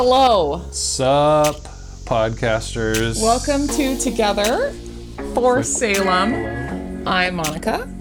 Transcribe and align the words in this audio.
Hello. 0.00 0.62
Sup, 0.70 1.56
podcasters. 2.04 3.20
Welcome 3.20 3.66
to 3.76 3.98
Together 3.98 4.72
for 5.34 5.64
Salem. 5.64 7.02
I'm 7.04 7.34
Monica, 7.34 7.92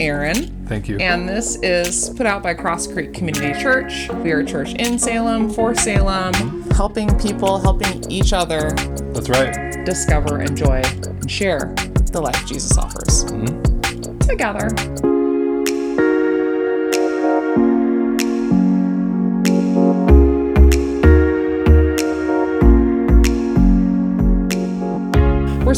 Aaron, 0.00 0.66
Thank 0.66 0.88
you. 0.88 0.96
and 0.96 1.28
this 1.28 1.54
is 1.62 2.10
put 2.10 2.26
out 2.26 2.42
by 2.42 2.54
Crosscreek 2.54 3.14
Community 3.14 3.52
Church. 3.62 4.08
We 4.14 4.32
are 4.32 4.40
a 4.40 4.44
church 4.44 4.74
in 4.74 4.98
Salem, 4.98 5.48
for 5.48 5.76
Salem, 5.76 6.34
mm-hmm. 6.34 6.70
helping 6.72 7.16
people, 7.20 7.60
helping 7.60 8.10
each 8.10 8.32
other 8.32 8.72
That's 9.12 9.28
right. 9.28 9.86
discover, 9.86 10.42
enjoy, 10.42 10.82
and 11.04 11.30
share 11.30 11.72
the 12.10 12.20
life 12.20 12.44
Jesus 12.48 12.76
offers. 12.76 13.26
Mm-hmm. 13.26 14.18
Together. 14.18 15.17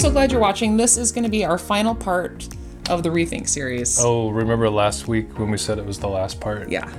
So 0.00 0.10
glad 0.10 0.32
you're 0.32 0.40
watching. 0.40 0.76
This 0.76 0.96
is 0.96 1.12
going 1.12 1.24
to 1.24 1.30
be 1.30 1.44
our 1.44 1.58
final 1.58 1.94
part 1.94 2.48
of 2.88 3.02
the 3.02 3.10
Rethink 3.10 3.48
series. 3.48 3.98
Oh, 4.02 4.30
remember 4.30 4.70
last 4.70 5.08
week 5.08 5.38
when 5.38 5.50
we 5.50 5.58
said 5.58 5.78
it 5.78 5.84
was 5.84 5.98
the 5.98 6.08
last 6.08 6.40
part? 6.40 6.70
Yeah. 6.70 6.90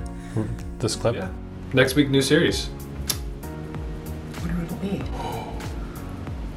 This 0.78 0.94
clip? 0.94 1.16
Yeah. 1.16 1.28
Next 1.72 1.96
week, 1.96 2.10
new 2.10 2.22
series. 2.22 2.66
What 4.40 4.54
will 4.54 4.62
it 4.62 4.80
be? 4.82 5.02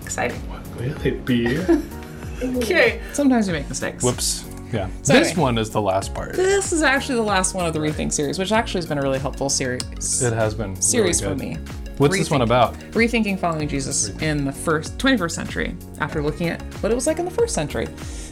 Exciting. 0.04 0.40
What 0.50 0.66
Will 0.78 1.06
it 1.06 1.26
be? 1.26 1.60
Okay. 2.44 3.02
Sometimes 3.14 3.48
we 3.48 3.54
make 3.54 3.70
mistakes. 3.70 4.04
Whoops. 4.04 4.44
Yeah. 4.74 4.90
So 5.04 5.14
this 5.14 5.30
anyway. 5.30 5.42
one 5.42 5.58
is 5.58 5.70
the 5.70 5.82
last 5.82 6.14
part. 6.14 6.34
This 6.34 6.74
is 6.74 6.84
actually 6.84 7.16
the 7.16 7.24
last 7.24 7.56
one 7.56 7.66
of 7.66 7.74
the 7.74 7.80
Rethink 7.80 8.12
series, 8.12 8.38
which 8.38 8.52
actually 8.52 8.80
has 8.80 8.86
been 8.86 8.98
a 8.98 9.02
really 9.02 9.20
helpful 9.20 9.48
series. 9.48 10.22
It 10.22 10.34
has 10.34 10.54
been 10.54 10.76
series 10.82 11.24
really 11.24 11.34
for 11.34 11.42
me. 11.42 11.58
What's 11.98 12.18
this 12.18 12.30
one 12.30 12.42
about? 12.42 12.74
Rethinking 12.92 13.40
following 13.40 13.68
Jesus 13.68 14.10
in 14.22 14.46
the 14.46 14.52
first 14.52 14.98
21st 14.98 15.32
century 15.32 15.78
after 16.00 16.22
looking 16.22 16.50
at 16.50 16.62
what 16.84 16.92
it 16.92 16.96
was 16.96 17.08
like 17.08 17.20
in 17.20 17.26
the 17.26 17.32
first 17.32 17.54
century. 17.54 17.86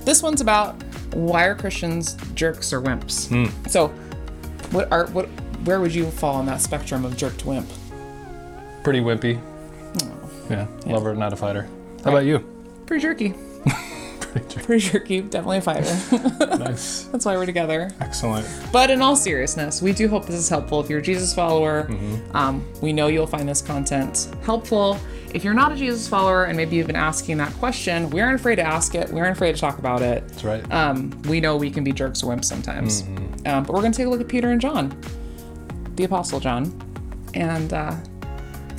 This 0.04 0.22
one's 0.22 0.42
about 0.42 0.82
why 1.14 1.46
are 1.46 1.56
Christians 1.56 2.16
jerks 2.34 2.74
or 2.74 2.82
wimps? 2.82 3.30
Hmm. 3.30 3.68
So, 3.68 3.88
what 4.72 4.92
are 4.92 5.08
what 5.08 5.28
where 5.66 5.80
would 5.80 5.96
you 5.96 6.12
fall 6.12 6.36
on 6.36 6.46
that 6.48 6.60
spectrum 6.60 7.06
of 7.06 7.16
jerk 7.16 7.38
to 7.38 7.48
wimp? 7.48 7.70
Pretty 8.84 9.00
wimpy. 9.00 9.40
Yeah. 10.50 10.68
Lover, 10.86 11.16
not 11.16 11.32
a 11.32 11.36
fighter. 11.36 11.68
How 12.04 12.12
about 12.12 12.26
you? 12.26 12.40
Pretty 12.86 13.02
jerky. 13.02 13.34
Pretty 14.34 14.80
sure, 14.80 15.00
keep 15.00 15.30
definitely 15.30 15.58
a 15.58 15.62
fighter. 15.62 16.58
nice. 16.58 17.04
That's 17.06 17.26
why 17.26 17.38
we're 17.38 17.46
together. 17.46 17.92
Excellent. 18.00 18.48
But 18.72 18.90
in 18.90 19.02
all 19.02 19.16
seriousness, 19.16 19.82
we 19.82 19.94
do 19.94 20.08
hope 20.08 20.26
this 20.26 20.36
is 20.36 20.50
helpful. 20.50 20.80
If 20.80 20.90
you're 20.90 21.00
a 21.00 21.04
Jesus 21.04 21.34
follower, 21.34 21.88
um, 22.32 22.66
we 22.82 22.94
know 22.94 23.08
you'll 23.08 23.28
find 23.28 23.48
this 23.48 23.62
content 23.62 24.30
helpful. 24.44 25.00
If 25.34 25.44
you're 25.44 25.54
not 25.54 25.72
a 25.72 25.76
Jesus 25.76 26.08
follower 26.08 26.46
and 26.46 26.56
maybe 26.56 26.76
you've 26.76 26.88
been 26.88 26.96
asking 26.96 27.38
that 27.38 27.54
question, 27.54 28.10
we 28.12 28.22
aren't 28.22 28.40
afraid 28.40 28.56
to 28.58 28.62
ask 28.64 28.94
it. 28.96 29.10
We 29.10 29.20
aren't 29.20 29.36
afraid 29.36 29.56
to 29.56 29.62
talk 29.62 29.80
about 29.80 30.02
it. 30.02 30.28
That's 30.28 30.44
right. 30.44 30.72
Um, 30.72 31.10
we 31.24 31.40
know 31.40 31.58
we 31.58 31.72
can 31.72 31.84
be 31.84 31.92
jerks 31.92 32.24
or 32.24 32.34
wimps 32.34 32.46
sometimes. 32.46 33.02
Um, 33.46 33.64
but 33.64 33.70
we're 33.70 33.82
going 33.82 33.92
to 33.92 33.98
take 33.98 34.08
a 34.08 34.10
look 34.10 34.22
at 34.22 34.28
Peter 34.28 34.52
and 34.52 34.62
John, 34.62 34.96
the 35.96 36.04
Apostle 36.04 36.40
John, 36.40 36.72
and 37.34 37.74
uh, 37.74 37.96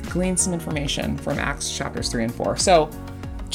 glean 0.09 0.37
some 0.37 0.53
information 0.53 1.17
from 1.17 1.39
Acts 1.39 1.75
chapters 1.75 2.09
3 2.09 2.25
and 2.25 2.33
4. 2.33 2.55
So, 2.57 2.89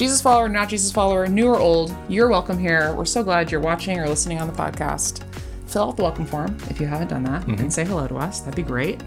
Jesus 0.00 0.22
follower, 0.22 0.48
not 0.48 0.70
Jesus 0.70 0.90
follower, 0.90 1.26
new 1.26 1.46
or 1.46 1.58
old, 1.58 1.94
you're 2.08 2.30
welcome 2.30 2.58
here. 2.58 2.94
We're 2.94 3.04
so 3.04 3.22
glad 3.22 3.52
you're 3.52 3.60
watching 3.60 3.98
or 4.00 4.08
listening 4.08 4.40
on 4.40 4.46
the 4.46 4.52
podcast. 4.54 5.22
Fill 5.66 5.88
out 5.88 5.98
the 5.98 6.02
welcome 6.02 6.24
form 6.24 6.56
if 6.70 6.80
you 6.80 6.86
haven't 6.86 7.08
done 7.08 7.22
that 7.24 7.46
and 7.46 7.58
mhm. 7.58 7.70
say 7.70 7.84
hello 7.84 8.08
to 8.08 8.16
us. 8.16 8.40
That'd 8.40 8.56
be 8.56 8.62
great. 8.62 9.02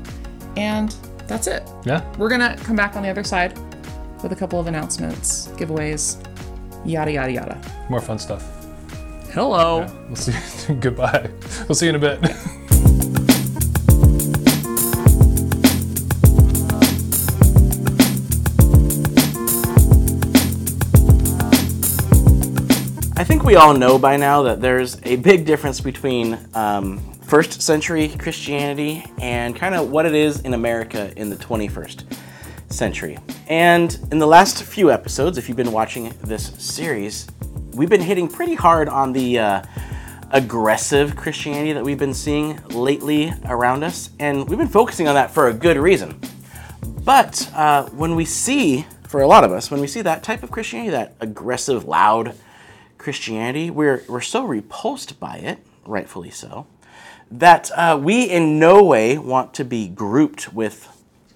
And 0.55 0.95
that's 1.25 1.47
it. 1.47 1.67
yeah. 1.83 2.07
We're 2.19 2.29
going 2.29 2.41
to 2.41 2.63
come 2.63 2.75
back 2.75 2.95
on 2.95 3.01
the 3.01 3.09
other 3.09 3.23
side 3.23 3.57
with 4.21 4.33
a 4.33 4.35
couple 4.35 4.59
of 4.59 4.67
announcements, 4.67 5.47
giveaways, 5.57 6.23
yada, 6.85 7.11
yada, 7.11 7.31
yada. 7.31 7.85
More 7.89 7.99
fun 7.99 8.19
stuff. 8.19 8.43
Hello. 9.31 9.87
We'll 10.05 10.15
see. 10.15 10.71
You. 10.71 10.75
Goodbye. 10.79 11.27
We'll 11.67 11.73
see 11.73 11.87
you 11.87 11.89
in 11.89 11.95
a 11.95 11.97
bit. 11.97 12.19
I 12.21 12.27
we 23.43 23.57
all 23.57 23.73
know 23.73 23.99
by 23.99 24.15
now 24.15 24.43
that 24.43 24.61
there's 24.61 25.01
a 25.03 25.17
big 25.17 25.45
difference 25.45 25.81
between 25.81 26.39
um, 26.53 26.99
first 27.23 27.61
century 27.61 28.07
Christianity 28.07 29.03
and 29.19 29.53
kind 29.53 29.75
of 29.75 29.89
what 29.89 30.05
it 30.05 30.15
is 30.15 30.39
in 30.41 30.53
America 30.53 31.11
in 31.17 31.29
the 31.29 31.35
21st 31.35 32.05
century. 32.69 33.17
And 33.47 33.99
in 34.13 34.19
the 34.19 34.25
last 34.25 34.63
few 34.63 34.91
episodes, 34.91 35.37
if 35.37 35.49
you've 35.49 35.57
been 35.57 35.73
watching 35.73 36.13
this 36.23 36.53
series, 36.57 37.27
we've 37.73 37.89
been 37.89 38.01
hitting 38.01 38.29
pretty 38.29 38.55
hard 38.55 38.87
on 38.87 39.11
the 39.11 39.39
uh, 39.39 39.63
aggressive 40.31 41.17
Christianity 41.17 41.73
that 41.73 41.83
we've 41.83 41.99
been 41.99 42.13
seeing 42.13 42.61
lately 42.69 43.33
around 43.43 43.83
us. 43.83 44.11
And 44.19 44.47
we've 44.47 44.59
been 44.59 44.69
focusing 44.69 45.09
on 45.09 45.15
that 45.15 45.31
for 45.31 45.49
a 45.49 45.53
good 45.53 45.75
reason. 45.75 46.17
But 47.03 47.51
uh, 47.53 47.89
when 47.89 48.15
we 48.15 48.23
see, 48.23 48.85
for 49.05 49.21
a 49.21 49.27
lot 49.27 49.43
of 49.43 49.51
us, 49.51 49.69
when 49.69 49.81
we 49.81 49.87
see 49.87 50.01
that 50.01 50.23
type 50.23 50.43
of 50.43 50.51
Christianity, 50.51 50.91
that 50.91 51.15
aggressive, 51.19 51.83
loud 51.83 52.35
Christianity, 53.03 53.69
we're, 53.69 54.01
we're 54.07 54.21
so 54.21 54.45
repulsed 54.45 55.19
by 55.19 55.35
it, 55.35 55.59
rightfully 55.85 56.29
so, 56.29 56.65
that 57.29 57.69
uh, 57.75 57.99
we 58.01 58.23
in 58.23 58.59
no 58.59 58.81
way 58.81 59.17
want 59.17 59.53
to 59.55 59.65
be 59.65 59.89
grouped 59.89 60.53
with 60.53 60.87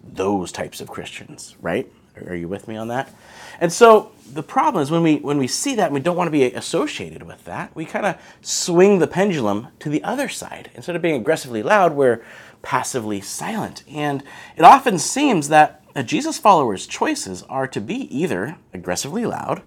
those 0.01 0.53
types 0.53 0.79
of 0.79 0.88
Christians, 0.88 1.57
right? 1.61 1.91
Are 2.25 2.35
you 2.35 2.47
with 2.47 2.69
me 2.69 2.77
on 2.77 2.88
that? 2.88 3.13
And 3.59 3.72
so 3.72 4.13
the 4.31 4.44
problem 4.44 4.81
is 4.81 4.89
when 4.89 5.03
we 5.03 5.17
when 5.17 5.38
we 5.38 5.47
see 5.47 5.75
that 5.75 5.88
and 5.88 5.94
we 5.94 6.00
don't 6.00 6.16
want 6.16 6.27
to 6.27 6.31
be 6.31 6.45
associated 6.45 7.23
with 7.23 7.44
that, 7.44 7.75
we 7.75 7.85
kind 7.85 8.06
of 8.06 8.16
swing 8.41 9.00
the 9.00 9.07
pendulum 9.07 9.67
to 9.79 9.89
the 9.89 10.03
other 10.03 10.29
side. 10.29 10.72
Instead 10.73 10.95
of 10.95 11.01
being 11.01 11.19
aggressively 11.19 11.61
loud, 11.61 11.94
we're 11.94 12.23
passively 12.61 13.19
silent. 13.19 13.83
And 13.91 14.23
it 14.56 14.63
often 14.63 14.97
seems 14.97 15.50
that 15.50 15.83
a 15.95 16.03
Jesus 16.03 16.38
follower's 16.38 16.88
choices 16.88 17.44
are 17.44 17.67
to 17.67 17.81
be 17.81 18.07
either 18.16 18.57
aggressively 18.73 19.25
loud 19.25 19.63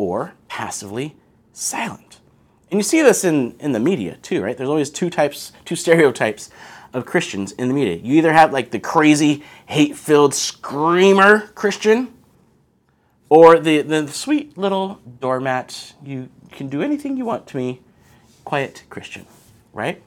or 0.00 0.32
passively 0.48 1.14
silent. 1.52 2.20
And 2.70 2.78
you 2.78 2.82
see 2.82 3.02
this 3.02 3.22
in, 3.22 3.54
in 3.60 3.72
the 3.72 3.78
media 3.78 4.16
too, 4.22 4.42
right? 4.42 4.56
There's 4.56 4.70
always 4.70 4.88
two 4.88 5.10
types, 5.10 5.52
two 5.66 5.76
stereotypes 5.76 6.48
of 6.94 7.04
Christians 7.04 7.52
in 7.52 7.68
the 7.68 7.74
media. 7.74 7.96
You 7.96 8.14
either 8.14 8.32
have 8.32 8.50
like 8.50 8.70
the 8.70 8.78
crazy, 8.78 9.44
hate 9.66 9.94
filled 9.94 10.34
screamer 10.34 11.48
Christian, 11.48 12.14
or 13.28 13.58
the, 13.58 13.82
the 13.82 14.08
sweet 14.08 14.56
little 14.56 15.00
doormat, 15.20 15.92
you 16.02 16.30
can 16.50 16.70
do 16.70 16.80
anything 16.80 17.18
you 17.18 17.26
want 17.26 17.46
to 17.48 17.58
me, 17.58 17.82
quiet 18.46 18.84
Christian, 18.88 19.26
right? 19.74 20.02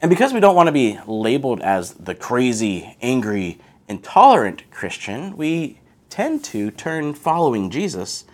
And 0.00 0.08
because 0.08 0.32
we 0.32 0.40
don't 0.40 0.56
want 0.56 0.66
to 0.66 0.72
be 0.72 0.98
labeled 1.06 1.60
as 1.60 1.94
the 1.94 2.16
crazy, 2.16 2.96
angry, 3.00 3.60
intolerant 3.86 4.68
Christian, 4.72 5.36
we 5.36 5.78
tend 6.10 6.42
to 6.46 6.72
turn 6.72 7.14
following 7.14 7.70
Jesus 7.70 8.24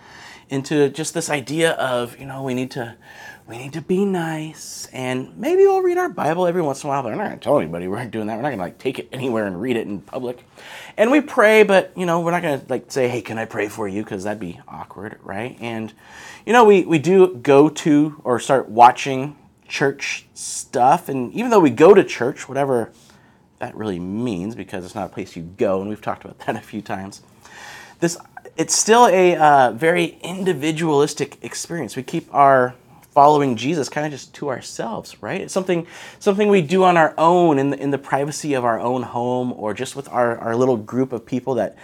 into 0.49 0.89
just 0.89 1.13
this 1.13 1.29
idea 1.29 1.71
of, 1.73 2.19
you 2.19 2.25
know, 2.25 2.43
we 2.43 2.53
need 2.53 2.71
to 2.71 2.95
we 3.47 3.57
need 3.57 3.73
to 3.73 3.81
be 3.81 4.05
nice 4.05 4.87
and 4.93 5.35
maybe 5.35 5.63
we'll 5.63 5.81
read 5.81 5.97
our 5.97 6.09
Bible 6.09 6.45
every 6.45 6.61
once 6.61 6.83
in 6.83 6.87
a 6.87 6.89
while, 6.91 7.01
but 7.01 7.09
we're 7.09 7.17
not 7.17 7.29
gonna 7.29 7.37
tell 7.37 7.57
anybody 7.59 7.87
we're 7.87 7.97
not 7.97 8.11
doing 8.11 8.27
that. 8.27 8.35
We're 8.35 8.43
not 8.43 8.51
gonna 8.51 8.61
like 8.61 8.77
take 8.77 8.99
it 8.99 9.09
anywhere 9.11 9.47
and 9.47 9.59
read 9.59 9.75
it 9.75 9.87
in 9.87 10.01
public. 10.01 10.43
And 10.97 11.09
we 11.11 11.21
pray, 11.21 11.63
but 11.63 11.91
you 11.95 12.05
know, 12.05 12.21
we're 12.21 12.31
not 12.31 12.43
gonna 12.43 12.61
like 12.69 12.91
say, 12.91 13.07
Hey, 13.07 13.21
can 13.21 13.37
I 13.37 13.45
pray 13.45 13.67
for 13.67 13.87
you? 13.87 14.03
Because 14.03 14.23
that'd 14.23 14.39
be 14.39 14.59
awkward, 14.67 15.19
right? 15.23 15.57
And 15.59 15.93
you 16.45 16.53
know, 16.53 16.63
we, 16.63 16.83
we 16.83 16.99
do 16.99 17.35
go 17.35 17.69
to 17.69 18.21
or 18.23 18.39
start 18.39 18.69
watching 18.69 19.35
church 19.67 20.25
stuff, 20.33 21.09
and 21.09 21.31
even 21.33 21.51
though 21.51 21.59
we 21.59 21.69
go 21.69 21.93
to 21.93 22.03
church, 22.03 22.49
whatever 22.49 22.91
that 23.59 23.75
really 23.75 23.99
means, 23.99 24.55
because 24.55 24.85
it's 24.85 24.95
not 24.95 25.11
a 25.11 25.13
place 25.13 25.35
you 25.35 25.43
go, 25.43 25.79
and 25.81 25.89
we've 25.89 26.01
talked 26.01 26.25
about 26.25 26.39
that 26.45 26.55
a 26.55 26.61
few 26.61 26.81
times. 26.81 27.21
This 27.99 28.17
it's 28.59 28.77
still 28.77 29.07
a 29.07 29.37
uh, 29.37 29.71
very 29.71 30.17
individualistic 30.21 31.37
experience. 31.41 31.95
We 31.95 32.03
keep 32.03 32.31
our 32.35 32.75
following 33.11 33.55
Jesus 33.55 33.87
kind 33.87 34.05
of 34.05 34.11
just 34.11 34.33
to 34.35 34.49
ourselves, 34.49 35.15
right? 35.23 35.39
It's 35.39 35.53
something 35.53 35.87
something 36.19 36.49
we 36.49 36.61
do 36.61 36.83
on 36.83 36.97
our 36.97 37.13
own 37.17 37.57
in 37.57 37.69
the, 37.69 37.81
in 37.81 37.91
the 37.91 37.97
privacy 37.97 38.53
of 38.55 38.65
our 38.65 38.77
own 38.77 39.03
home, 39.03 39.53
or 39.53 39.73
just 39.73 39.95
with 39.95 40.09
our, 40.09 40.37
our 40.39 40.57
little 40.57 40.75
group 40.75 41.13
of 41.13 41.25
people 41.25 41.55
that 41.55 41.77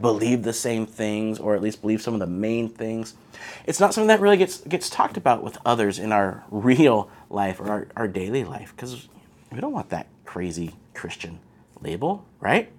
believe 0.00 0.42
the 0.42 0.52
same 0.52 0.84
things, 0.84 1.38
or 1.38 1.54
at 1.54 1.62
least 1.62 1.80
believe 1.80 2.02
some 2.02 2.12
of 2.12 2.18
the 2.18 2.26
main 2.26 2.68
things. 2.68 3.14
It's 3.64 3.78
not 3.78 3.94
something 3.94 4.08
that 4.08 4.18
really 4.20 4.36
gets 4.36 4.58
gets 4.62 4.90
talked 4.90 5.16
about 5.16 5.44
with 5.44 5.56
others 5.64 6.00
in 6.00 6.10
our 6.10 6.42
real 6.50 7.08
life 7.30 7.60
or 7.60 7.68
our, 7.68 7.88
our 7.94 8.08
daily 8.08 8.42
life, 8.42 8.72
because 8.74 9.06
we 9.52 9.60
don't 9.60 9.72
want 9.72 9.90
that 9.90 10.08
crazy 10.24 10.74
Christian 10.92 11.38
label, 11.80 12.26
right? 12.40 12.72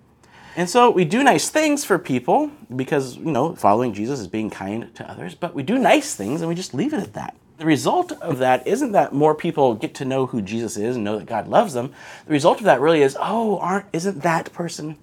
And 0.57 0.67
so 0.67 0.89
we 0.89 1.05
do 1.05 1.23
nice 1.23 1.49
things 1.49 1.85
for 1.85 1.99
people 1.99 2.49
because, 2.75 3.15
you 3.15 3.31
know, 3.31 3.53
following 3.55 3.93
Jesus 3.93 4.19
is 4.19 4.27
being 4.27 4.49
kind 4.49 4.93
to 4.95 5.07
others, 5.07 5.35
but 5.35 5.53
we 5.53 5.61
do 5.61 5.77
nice 5.77 6.15
things 6.15 6.41
and 6.41 6.49
we 6.49 6.55
just 6.55 6.73
leave 6.73 6.93
it 6.93 6.99
at 6.99 7.13
that. 7.13 7.35
The 7.59 7.65
result 7.65 8.11
of 8.13 8.39
that 8.39 8.65
isn't 8.65 8.91
that 8.93 9.13
more 9.13 9.35
people 9.35 9.75
get 9.75 9.93
to 9.95 10.05
know 10.05 10.25
who 10.25 10.41
Jesus 10.41 10.75
is 10.75 10.95
and 10.95 11.05
know 11.05 11.19
that 11.19 11.27
God 11.27 11.47
loves 11.47 11.75
them. 11.75 11.93
The 12.25 12.33
result 12.33 12.57
of 12.57 12.63
that 12.63 12.81
really 12.81 13.03
is, 13.03 13.15
oh, 13.19 13.59
aren't 13.59 13.85
isn't 13.93 14.23
that 14.23 14.51
person 14.51 14.97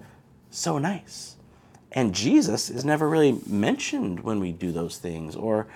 so 0.51 0.79
nice. 0.79 1.37
And 1.93 2.13
Jesus 2.13 2.69
is 2.69 2.85
never 2.85 3.09
really 3.09 3.39
mentioned 3.47 4.25
when 4.25 4.41
we 4.41 4.51
do 4.51 4.73
those 4.73 4.99
things 4.99 5.37
or 5.37 5.69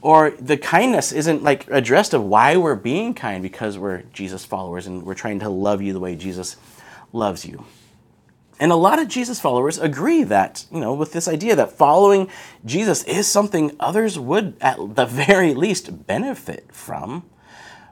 or 0.00 0.32
the 0.32 0.56
kindness 0.56 1.12
isn't 1.12 1.44
like 1.44 1.70
addressed 1.70 2.12
of 2.12 2.24
why 2.24 2.56
we're 2.56 2.74
being 2.74 3.14
kind 3.14 3.40
because 3.40 3.78
we're 3.78 4.02
Jesus 4.12 4.44
followers 4.44 4.88
and 4.88 5.04
we're 5.04 5.14
trying 5.14 5.38
to 5.38 5.48
love 5.48 5.80
you 5.80 5.92
the 5.92 6.00
way 6.00 6.16
Jesus 6.16 6.56
loves 7.12 7.46
you. 7.46 7.64
And 8.62 8.70
a 8.70 8.76
lot 8.76 9.00
of 9.00 9.08
Jesus 9.08 9.40
followers 9.40 9.76
agree 9.76 10.22
that, 10.22 10.66
you 10.70 10.78
know, 10.78 10.94
with 10.94 11.12
this 11.12 11.26
idea 11.26 11.56
that 11.56 11.72
following 11.72 12.30
Jesus 12.64 13.02
is 13.02 13.26
something 13.26 13.74
others 13.80 14.20
would 14.20 14.54
at 14.60 14.76
the 14.94 15.04
very 15.04 15.52
least 15.52 16.06
benefit 16.06 16.72
from. 16.72 17.24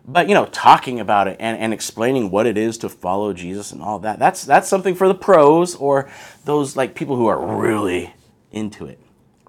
But, 0.07 0.29
you 0.29 0.35
know, 0.35 0.47
talking 0.47 1.01
about 1.01 1.27
it 1.27 1.39
and, 1.41 1.59
and 1.59 1.75
explaining 1.75 2.31
what 2.31 2.47
it 2.47 2.57
is 2.57 2.79
to 2.79 2.89
follow 2.89 3.33
Jesus 3.33 3.73
and 3.73 3.83
all 3.83 3.99
that, 3.99 4.21
that's 4.21 4.45
that's 4.45 4.69
something 4.69 4.95
for 4.95 5.09
the 5.09 5.15
pros 5.15 5.75
or 5.75 6.09
those 6.45 6.77
like 6.77 6.95
people 6.95 7.17
who 7.17 7.27
are 7.27 7.45
really 7.61 8.15
into 8.53 8.87
it, 8.87 9.01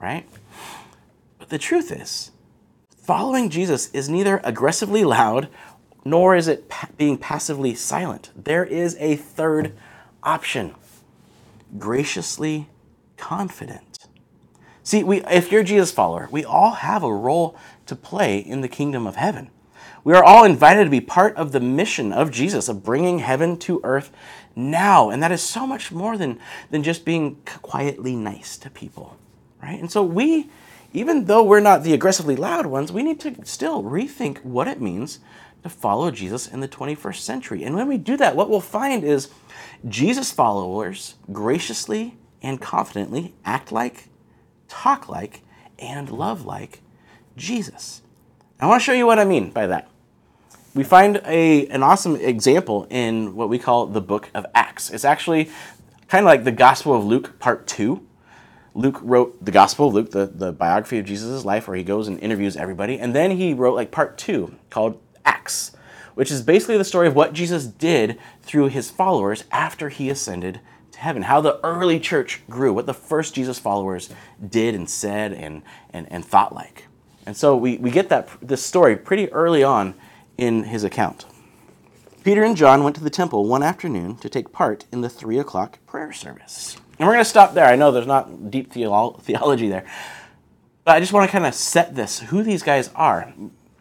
right? 0.02 0.28
But 1.38 1.50
the 1.50 1.60
truth 1.60 1.92
is, 1.92 2.32
following 2.98 3.52
Jesus 3.52 3.92
is 3.92 4.10
neither 4.10 4.42
aggressively 4.44 5.04
loud 5.04 5.50
nor 6.04 6.36
is 6.36 6.48
it 6.48 6.68
pa- 6.68 6.90
being 6.98 7.20
passively 7.20 7.76
silent. 7.76 8.32
There 8.36 8.66
is 8.66 8.98
a 9.00 9.18
third 9.18 9.74
option 10.24 10.74
graciously 11.78 12.70
confident. 13.18 14.08
See, 14.84 15.04
we, 15.04 15.24
if 15.26 15.52
you're 15.52 15.62
a 15.62 15.66
Jesus 15.66 15.92
follower, 15.92 16.28
we 16.32 16.44
all 16.44 16.72
have 16.72 17.04
a 17.04 17.14
role 17.14 17.56
to 17.86 17.96
play 17.96 18.40
in 18.40 18.62
the 18.62 18.68
kingdom 18.68 19.06
of 19.06 19.16
heaven. 19.16 19.50
We 20.04 20.14
are 20.14 20.24
all 20.24 20.44
invited 20.44 20.86
to 20.86 20.90
be 20.90 21.02
part 21.02 21.36
of 21.36 21.52
the 21.52 21.60
mission 21.60 22.12
of 22.12 22.32
Jesus 22.32 22.68
of 22.68 22.84
bringing 22.84 23.20
heaven 23.20 23.58
to 23.60 23.80
earth 23.84 24.12
now. 24.56 25.12
And 25.12 25.22
that 25.22 25.32
is 25.32 25.44
so 25.44 25.68
much 25.68 25.92
more 25.92 26.18
than, 26.18 26.40
than 26.72 26.82
just 26.82 27.06
being 27.06 27.38
quietly 27.62 28.16
nice 28.16 28.58
to 28.58 28.70
people, 28.72 29.18
right? 29.62 29.80
And 29.80 29.92
so 29.92 30.02
we, 30.02 30.50
even 30.94 31.26
though 31.26 31.44
we're 31.44 31.60
not 31.60 31.84
the 31.84 31.94
aggressively 31.94 32.36
loud 32.36 32.66
ones, 32.66 32.92
we 32.92 33.04
need 33.04 33.20
to 33.22 33.46
still 33.46 33.84
rethink 33.84 34.44
what 34.44 34.68
it 34.68 34.82
means 34.82 35.20
to 35.64 35.70
follow 35.70 36.12
Jesus 36.12 36.48
in 36.48 36.60
the 36.60 36.68
21st 36.68 37.18
century. 37.18 37.64
And 37.64 37.76
when 37.76 37.88
we 37.88 37.98
do 37.98 38.18
that, 38.18 38.36
what 38.36 38.50
we'll 38.50 38.62
find 38.62 39.04
is 39.04 39.30
Jesus 39.88 40.32
followers 40.32 41.16
graciously 41.32 42.18
and 42.42 42.60
confidently 42.60 43.34
act 43.46 43.72
like, 43.72 44.10
talk 44.68 45.08
like, 45.08 45.42
and 45.78 46.10
love 46.10 46.46
like 46.46 46.82
Jesus. 47.36 48.02
I 48.60 48.68
want 48.68 48.82
to 48.82 48.86
show 48.86 48.94
you 48.94 49.06
what 49.06 49.20
I 49.20 49.26
mean 49.26 49.52
by 49.52 49.68
that. 49.68 49.90
We 50.74 50.84
find 50.84 51.22
a, 51.26 51.68
an 51.68 51.84
awesome 51.84 52.16
example 52.16 52.88
in 52.90 53.36
what 53.36 53.50
we 53.50 53.60
call 53.60 53.88
the 53.88 54.02
book 54.02 54.30
of 54.34 54.46
Acts. 54.56 54.90
It's 54.90 55.04
actually 55.04 55.50
kind 56.08 56.24
of 56.24 56.28
like 56.28 56.44
the 56.44 56.52
Gospel 56.52 56.94
of 56.96 57.04
Luke, 57.04 57.40
part 57.40 57.68
two. 57.68 58.08
Luke 58.74 59.00
wrote 59.02 59.44
the 59.44 59.52
Gospel 59.52 59.90
of 59.90 59.94
Luke, 59.94 60.12
the, 60.12 60.28
the 60.28 60.54
biography 60.54 60.98
of 60.98 61.06
Jesus' 61.06 61.44
life, 61.44 61.68
where 61.68 61.76
he 61.76 61.84
goes 61.84 62.08
and 62.08 62.18
interviews 62.20 62.56
everybody. 62.56 62.98
And 63.00 63.14
then 63.14 63.32
he 63.32 63.54
wrote 63.54 63.76
like 63.76 63.92
part 63.92 64.18
two 64.18 64.56
called 64.70 65.02
Acts, 65.26 65.72
which 66.16 66.32
is 66.32 66.42
basically 66.42 66.78
the 66.78 66.84
story 66.84 67.08
of 67.08 67.16
what 67.16 67.34
Jesus 67.34 67.66
did 67.66 68.20
through 68.42 68.68
his 68.68 68.90
followers 68.90 69.44
after 69.52 69.90
he 69.90 70.10
ascended 70.10 70.60
to 70.92 71.00
heaven, 71.00 71.24
how 71.24 71.42
the 71.42 71.60
early 71.64 72.00
church 72.00 72.42
grew, 72.50 72.74
what 72.74 72.86
the 72.86 72.94
first 72.94 73.36
Jesus 73.36 73.60
followers 73.60 74.10
did 74.46 74.76
and 74.76 74.90
said 74.90 75.32
and, 75.34 75.62
and, 75.92 76.12
and 76.12 76.26
thought 76.26 76.54
like. 76.54 76.86
And 77.26 77.38
so 77.38 77.56
we, 77.56 77.78
we 77.78 77.92
get 77.92 78.10
that 78.10 78.30
this 78.42 78.66
story 78.66 78.96
pretty 78.96 79.32
early 79.32 79.64
on 79.64 79.94
in 80.38 80.64
his 80.64 80.84
account. 80.84 81.26
Peter 82.24 82.44
and 82.44 82.56
John 82.56 82.84
went 82.84 82.96
to 82.98 83.04
the 83.04 83.10
temple 83.10 83.48
one 83.48 83.64
afternoon 83.64 84.16
to 84.18 84.30
take 84.30 84.52
part 84.52 84.86
in 84.92 85.02
the 85.02 85.10
three 85.10 85.40
o'clock 85.40 85.80
prayer 85.88 86.12
service. 86.12 86.78
And 87.00 87.08
we're 87.08 87.14
going 87.14 87.24
to 87.24 87.30
stop 87.30 87.56
there. 87.56 87.66
I 87.66 87.76
know 87.76 87.92
there's 87.92 88.06
not 88.06 88.52
deep 88.52 88.72
theolo- 88.72 89.20
theology 89.22 89.70
there, 89.70 89.86
but 90.84 90.96
I 90.96 91.00
just 91.00 91.14
want 91.14 91.28
to 91.28 91.32
kind 91.32 91.48
of 91.48 91.56
set 91.56 91.96
this 91.96 92.20
who 92.20 92.44
these 92.44 92.62
guys 92.62 92.92
are. 92.96 93.34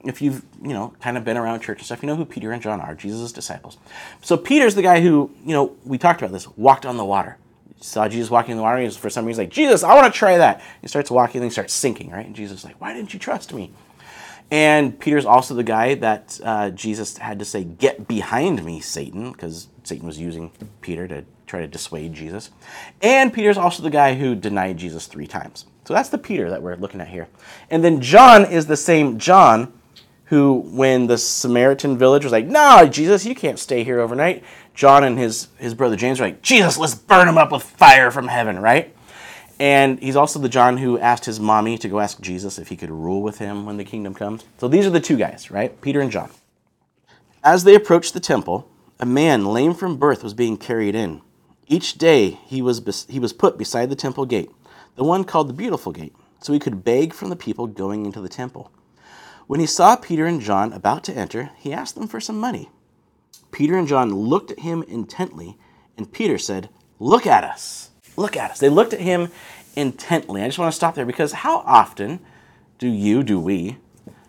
If 0.04 0.22
you've 0.22 0.42
you 0.62 0.72
know 0.72 0.94
kind 1.00 1.16
of 1.16 1.24
been 1.24 1.36
around 1.36 1.60
church 1.60 1.78
and 1.78 1.86
stuff, 1.86 2.02
you 2.02 2.06
know 2.06 2.16
who 2.16 2.24
Peter 2.24 2.52
and 2.52 2.62
John 2.62 2.80
are, 2.80 2.94
Jesus' 2.94 3.32
disciples. 3.32 3.78
So 4.22 4.36
Peter's 4.36 4.74
the 4.74 4.82
guy 4.82 5.00
who 5.00 5.30
you 5.44 5.52
know 5.52 5.76
we 5.84 5.98
talked 5.98 6.22
about 6.22 6.32
this, 6.32 6.48
walked 6.56 6.86
on 6.86 6.96
the 6.96 7.04
water. 7.04 7.36
Saw 7.82 8.08
Jesus 8.08 8.30
walking 8.30 8.52
in 8.52 8.56
the 8.58 8.62
water. 8.62 8.82
He's 8.82 8.96
for 8.96 9.08
some 9.08 9.24
reason 9.24 9.44
like 9.44 9.52
Jesus, 9.52 9.82
I 9.82 9.94
want 9.94 10.12
to 10.12 10.18
try 10.18 10.36
that. 10.36 10.62
He 10.82 10.88
starts 10.88 11.10
walking, 11.10 11.40
and 11.40 11.44
he 11.44 11.50
starts 11.50 11.72
sinking. 11.72 12.10
Right, 12.10 12.26
and 12.26 12.36
Jesus 12.36 12.60
is 12.60 12.64
like, 12.64 12.80
Why 12.80 12.94
didn't 12.94 13.12
you 13.12 13.18
trust 13.18 13.52
me? 13.52 13.72
And 14.50 14.98
Peter's 14.98 15.24
also 15.24 15.54
the 15.54 15.62
guy 15.62 15.94
that 15.94 16.40
uh, 16.42 16.70
Jesus 16.70 17.16
had 17.18 17.38
to 17.38 17.44
say, 17.44 17.64
Get 17.64 18.08
behind 18.08 18.64
me, 18.64 18.80
Satan, 18.80 19.32
because 19.32 19.68
Satan 19.84 20.06
was 20.06 20.18
using 20.18 20.50
Peter 20.80 21.06
to 21.08 21.24
try 21.46 21.60
to 21.60 21.66
dissuade 21.66 22.14
Jesus. 22.14 22.50
And 23.00 23.32
Peter's 23.32 23.58
also 23.58 23.82
the 23.82 23.90
guy 23.90 24.14
who 24.14 24.34
denied 24.34 24.76
Jesus 24.76 25.06
three 25.06 25.26
times. 25.26 25.66
So 25.84 25.94
that's 25.94 26.08
the 26.08 26.18
Peter 26.18 26.50
that 26.50 26.62
we're 26.62 26.76
looking 26.76 27.00
at 27.00 27.08
here. 27.08 27.28
And 27.70 27.82
then 27.82 28.00
John 28.00 28.44
is 28.44 28.66
the 28.66 28.76
same 28.76 29.18
John 29.18 29.72
who, 30.30 30.60
when 30.70 31.08
the 31.08 31.18
Samaritan 31.18 31.98
village 31.98 32.22
was 32.24 32.32
like, 32.32 32.46
No, 32.46 32.86
Jesus, 32.86 33.26
you 33.26 33.34
can't 33.34 33.58
stay 33.58 33.84
here 33.84 34.00
overnight, 34.00 34.42
John 34.74 35.04
and 35.04 35.18
his, 35.18 35.48
his 35.58 35.74
brother 35.74 35.96
James 35.96 36.20
were 36.20 36.26
like, 36.26 36.40
Jesus, 36.40 36.78
let's 36.78 36.94
burn 36.94 37.28
him 37.28 37.36
up 37.36 37.52
with 37.52 37.62
fire 37.62 38.10
from 38.10 38.28
heaven, 38.28 38.58
right? 38.60 38.94
And 39.58 39.98
he's 39.98 40.16
also 40.16 40.38
the 40.38 40.48
John 40.48 40.78
who 40.78 40.98
asked 40.98 41.26
his 41.26 41.38
mommy 41.38 41.76
to 41.78 41.88
go 41.88 42.00
ask 42.00 42.20
Jesus 42.20 42.58
if 42.58 42.68
he 42.68 42.76
could 42.76 42.90
rule 42.90 43.22
with 43.22 43.38
him 43.38 43.66
when 43.66 43.76
the 43.76 43.84
kingdom 43.84 44.14
comes. 44.14 44.44
So 44.58 44.68
these 44.68 44.86
are 44.86 44.90
the 44.90 45.00
two 45.00 45.18
guys, 45.18 45.50
right? 45.50 45.78
Peter 45.82 46.00
and 46.00 46.10
John. 46.10 46.30
As 47.44 47.64
they 47.64 47.74
approached 47.74 48.14
the 48.14 48.20
temple, 48.20 48.70
a 49.00 49.04
man 49.04 49.44
lame 49.44 49.74
from 49.74 49.98
birth 49.98 50.22
was 50.22 50.32
being 50.32 50.56
carried 50.56 50.94
in. 50.94 51.20
Each 51.66 51.98
day 51.98 52.38
he 52.46 52.62
was, 52.62 52.80
bes- 52.80 53.06
he 53.10 53.18
was 53.18 53.32
put 53.32 53.58
beside 53.58 53.90
the 53.90 53.96
temple 53.96 54.24
gate, 54.26 54.50
the 54.94 55.04
one 55.04 55.24
called 55.24 55.48
the 55.48 55.54
Beautiful 55.54 55.92
Gate, 55.92 56.14
so 56.40 56.52
he 56.52 56.58
could 56.58 56.84
beg 56.84 57.12
from 57.12 57.30
the 57.30 57.36
people 57.36 57.66
going 57.66 58.06
into 58.06 58.20
the 58.20 58.28
temple. 58.28 58.70
When 59.50 59.58
he 59.58 59.66
saw 59.66 59.96
Peter 59.96 60.26
and 60.26 60.40
John 60.40 60.72
about 60.72 61.02
to 61.02 61.12
enter, 61.12 61.50
he 61.58 61.72
asked 61.72 61.96
them 61.96 62.06
for 62.06 62.20
some 62.20 62.38
money. 62.38 62.70
Peter 63.50 63.76
and 63.76 63.88
John 63.88 64.14
looked 64.14 64.52
at 64.52 64.60
him 64.60 64.84
intently, 64.84 65.58
and 65.98 66.12
Peter 66.12 66.38
said, 66.38 66.68
Look 67.00 67.26
at 67.26 67.42
us. 67.42 67.90
Look 68.16 68.36
at 68.36 68.52
us. 68.52 68.60
They 68.60 68.68
looked 68.68 68.92
at 68.92 69.00
him 69.00 69.32
intently. 69.74 70.40
I 70.40 70.46
just 70.46 70.60
want 70.60 70.70
to 70.72 70.76
stop 70.76 70.94
there 70.94 71.04
because 71.04 71.32
how 71.32 71.64
often 71.66 72.20
do 72.78 72.86
you, 72.86 73.24
do 73.24 73.40
we, 73.40 73.78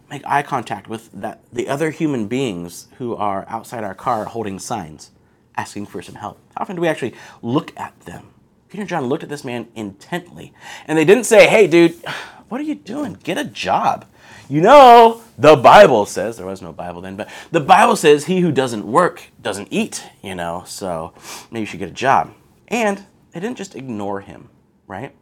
make 0.10 0.24
eye 0.26 0.42
contact 0.42 0.88
with 0.88 1.12
that 1.12 1.44
the 1.54 1.68
other 1.68 1.92
human 1.92 2.26
beings 2.26 2.88
who 2.98 3.16
are 3.16 3.46
outside 3.48 3.84
our 3.84 3.94
car 3.94 4.26
holding 4.26 4.58
signs, 4.58 5.12
asking 5.56 5.86
for 5.86 6.02
some 6.02 6.16
help? 6.16 6.40
How 6.56 6.64
often 6.64 6.78
do 6.78 6.82
we 6.82 6.88
actually 6.88 7.14
look 7.44 7.78
at 7.78 7.94
them? 8.08 8.30
Peter 8.70 8.82
and 8.82 8.90
John 8.90 9.06
looked 9.06 9.22
at 9.22 9.30
this 9.30 9.46
man 9.46 9.68
intently, 9.76 10.52
and 10.88 10.98
they 10.98 11.06
didn't 11.06 11.26
say, 11.26 11.48
"Hey, 11.48 11.68
dude, 11.68 12.04
what 12.50 12.60
are 12.60 12.64
you 12.64 12.74
doing? 12.74 13.20
Get 13.22 13.38
a 13.38 13.46
job." 13.46 14.08
You 14.52 14.60
know, 14.60 15.22
the 15.38 15.56
Bible 15.56 16.06
says, 16.06 16.36
there 16.36 16.46
was 16.46 16.62
no 16.62 16.74
Bible 16.74 17.00
then, 17.00 17.16
but 17.16 17.30
the 17.52 17.62
Bible 17.62 17.96
says, 17.96 18.26
he 18.26 18.42
who 18.42 18.52
doesn't 18.52 18.86
work 18.86 19.24
doesn't 19.42 19.70
eat, 19.72 20.06
you 20.22 20.36
know, 20.36 20.64
so 20.68 21.14
maybe 21.50 21.62
you 21.62 21.66
should 21.66 21.80
get 21.80 21.88
a 21.88 21.94
job. 21.94 22.34
And 22.68 23.06
they 23.32 23.40
didn't 23.40 23.56
just 23.56 23.78
ignore 23.78 24.20
him, 24.20 24.50
right? 24.88 25.16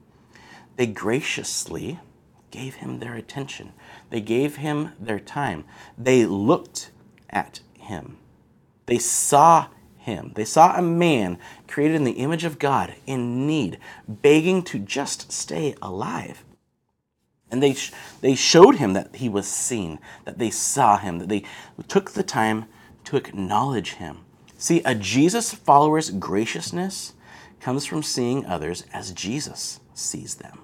They 0.77 0.88
graciously 0.88 2.00
gave 2.50 2.77
him 2.77 2.98
their 2.98 3.13
attention, 3.13 3.74
they 4.09 4.19
gave 4.19 4.55
him 4.55 4.93
their 5.00 5.19
time, 5.19 5.63
they 5.95 6.25
looked 6.25 6.89
at 7.29 7.59
him, 7.77 8.17
they 8.88 8.98
saw 8.98 9.67
him. 10.00 10.31
They 10.33 10.45
saw 10.45 10.75
a 10.75 10.81
man 10.81 11.38
created 11.67 11.98
in 11.98 12.03
the 12.03 12.13
image 12.13 12.45
of 12.45 12.57
God 12.57 12.95
in 13.05 13.45
need, 13.45 13.77
begging 14.07 14.63
to 14.63 14.79
just 14.79 15.31
stay 15.31 15.75
alive. 15.83 16.43
And 17.51 17.63
they, 17.63 17.74
sh- 17.74 17.91
they 18.22 18.36
showed 18.36 18.75
him 18.75 18.94
that 18.94 19.15
he 19.15 19.29
was 19.29 19.48
seen, 19.48 20.00
that 20.25 20.38
they 20.38 20.50
saw 20.50 20.98
him, 20.98 21.20
that 21.20 21.29
they 21.29 21.44
took 21.88 22.12
the 22.12 22.24
time 22.24 22.65
to 23.06 23.18
acknowledge 23.18 23.94
him. 23.94 24.20
See, 24.58 24.82
a 24.86 24.94
Jesus 24.94 25.53
follower's 25.53 26.12
graciousness 26.12 27.13
comes 27.60 27.86
from 27.86 28.03
seeing 28.03 28.46
others 28.46 28.86
as 28.94 29.12
Jesus 29.12 29.79
sees 29.94 30.36
them. 30.36 30.60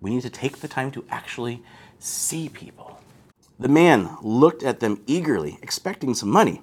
We 0.00 0.10
need 0.10 0.22
to 0.22 0.30
take 0.30 0.58
the 0.58 0.68
time 0.68 0.90
to 0.92 1.04
actually 1.10 1.62
see 1.98 2.48
people. 2.48 3.00
The 3.58 3.68
man 3.68 4.16
looked 4.22 4.62
at 4.62 4.80
them 4.80 5.02
eagerly, 5.06 5.58
expecting 5.62 6.14
some 6.14 6.30
money. 6.30 6.62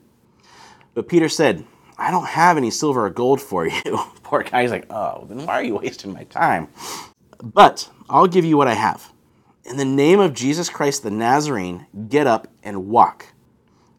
But 0.94 1.10
Peter 1.10 1.28
said, 1.28 1.66
I 1.98 2.12
don't 2.12 2.28
have 2.28 2.58
any 2.58 2.72
silver 2.72 3.06
or 3.06 3.10
gold 3.10 3.42
for 3.42 3.68
you. 3.68 4.00
Poor 4.24 4.44
guy's 4.44 4.72
like, 4.72 4.92
oh, 4.92 5.26
then 5.28 5.46
why 5.46 5.54
are 5.54 5.64
you 5.64 5.76
wasting 5.76 6.14
my 6.14 6.24
time? 6.26 6.68
But 7.44 7.90
I'll 8.10 8.28
give 8.28 8.46
you 8.46 8.58
what 8.58 8.68
I 8.68 8.74
have. 8.74 9.12
In 9.66 9.78
the 9.78 9.86
name 9.86 10.20
of 10.20 10.36
Jesus 10.36 10.70
Christ 10.70 11.02
the 11.02 11.10
Nazarene, 11.10 11.88
get 12.08 12.28
up 12.28 12.48
and 12.62 12.88
walk. 12.88 13.34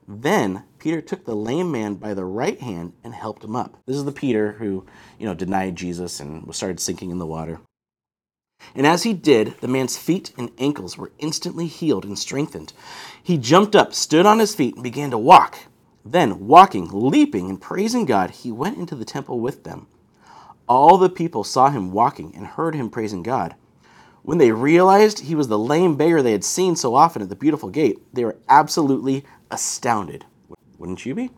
Then 0.07 0.63
Peter 0.79 1.01
took 1.01 1.25
the 1.25 1.35
lame 1.35 1.73
man 1.73 1.97
by 1.97 2.15
the 2.15 2.25
right 2.25 2.61
hand 2.61 2.93
and 3.03 3.13
helped 3.13 3.43
him 3.43 3.57
up. 3.57 3.77
This 3.85 3.97
is 3.97 4.05
the 4.05 4.13
Peter 4.13 4.53
who, 4.53 4.87
you 5.19 5.27
know, 5.27 5.35
denied 5.35 5.75
Jesus 5.75 6.21
and 6.21 6.55
started 6.55 6.79
sinking 6.79 7.11
in 7.11 7.19
the 7.19 7.27
water. 7.27 7.59
And 8.77 8.87
as 8.87 9.03
he 9.03 9.13
did, 9.13 9.57
the 9.61 9.67
man's 9.67 9.97
feet 9.97 10.33
and 10.39 10.53
ankles 10.57 10.97
were 10.97 11.11
instantly 11.19 11.67
healed 11.67 12.05
and 12.05 12.17
strengthened. 12.17 12.73
He 13.21 13.37
jumped 13.37 13.75
up, 13.75 13.93
stood 13.93 14.25
on 14.25 14.39
his 14.39 14.55
feet, 14.55 14.75
and 14.75 14.85
began 14.85 15.11
to 15.11 15.19
walk. 15.19 15.59
Then, 16.05 16.47
walking, 16.47 16.89
leaping, 16.93 17.51
and 17.51 17.61
praising 17.61 18.05
God, 18.05 18.31
he 18.31 18.53
went 18.53 18.79
into 18.79 18.95
the 18.95 19.05
temple 19.05 19.41
with 19.41 19.65
them. 19.65 19.89
All 20.69 20.97
the 20.97 21.11
people 21.11 21.43
saw 21.43 21.71
him 21.71 21.91
walking 21.91 22.37
and 22.37 22.47
heard 22.47 22.77
him 22.77 22.89
praising 22.89 23.25
God. 23.25 23.57
When 24.27 24.39
they 24.39 24.51
realized 24.51 25.21
he 25.21 25.37
was 25.37 25.47
the 25.47 25.57
lame 25.57 25.95
beggar 25.95 26.21
they 26.21 26.33
had 26.33 26.43
seen 26.43 26.75
so 26.75 26.97
often 26.97 27.23
at 27.23 27.29
the 27.29 27.37
beautiful 27.37 27.69
gate, 27.69 28.01
they 28.13 28.25
were 28.25 28.37
absolutely 28.49 29.25
astounded. 29.53 30.25
Wouldn't 30.79 31.07
you 31.07 31.15
be? 31.15 31.31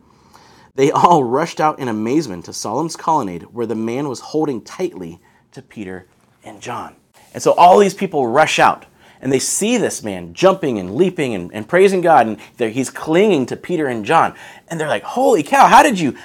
They 0.73 0.89
all 0.89 1.23
rushed 1.39 1.61
out 1.61 1.77
in 1.77 1.87
amazement 1.87 2.45
to 2.45 2.53
Solomon's 2.53 2.95
colonnade, 2.95 3.43
where 3.53 3.67
the 3.67 3.75
man 3.75 4.09
was 4.09 4.19
holding 4.19 4.63
tightly 4.63 5.19
to 5.51 5.61
Peter 5.61 6.07
and 6.43 6.59
John. 6.59 6.95
And 7.31 7.43
so 7.43 7.51
all 7.51 7.77
these 7.77 7.93
people 7.93 8.25
rush 8.25 8.57
out 8.57 8.87
and 9.21 9.31
they 9.31 9.37
see 9.37 9.77
this 9.77 10.01
man 10.01 10.33
jumping 10.33 10.79
and 10.79 10.95
leaping 10.95 11.35
and, 11.35 11.53
and 11.53 11.67
praising 11.67 12.01
God, 12.01 12.25
and 12.25 12.39
he's 12.73 12.89
clinging 12.89 13.45
to 13.47 13.55
Peter 13.55 13.85
and 13.85 14.03
John. 14.03 14.33
And 14.67 14.79
they're 14.79 14.87
like, 14.87 15.03
Holy 15.03 15.43
cow, 15.43 15.67
how 15.67 15.83
did 15.83 15.99
you, 15.99 16.17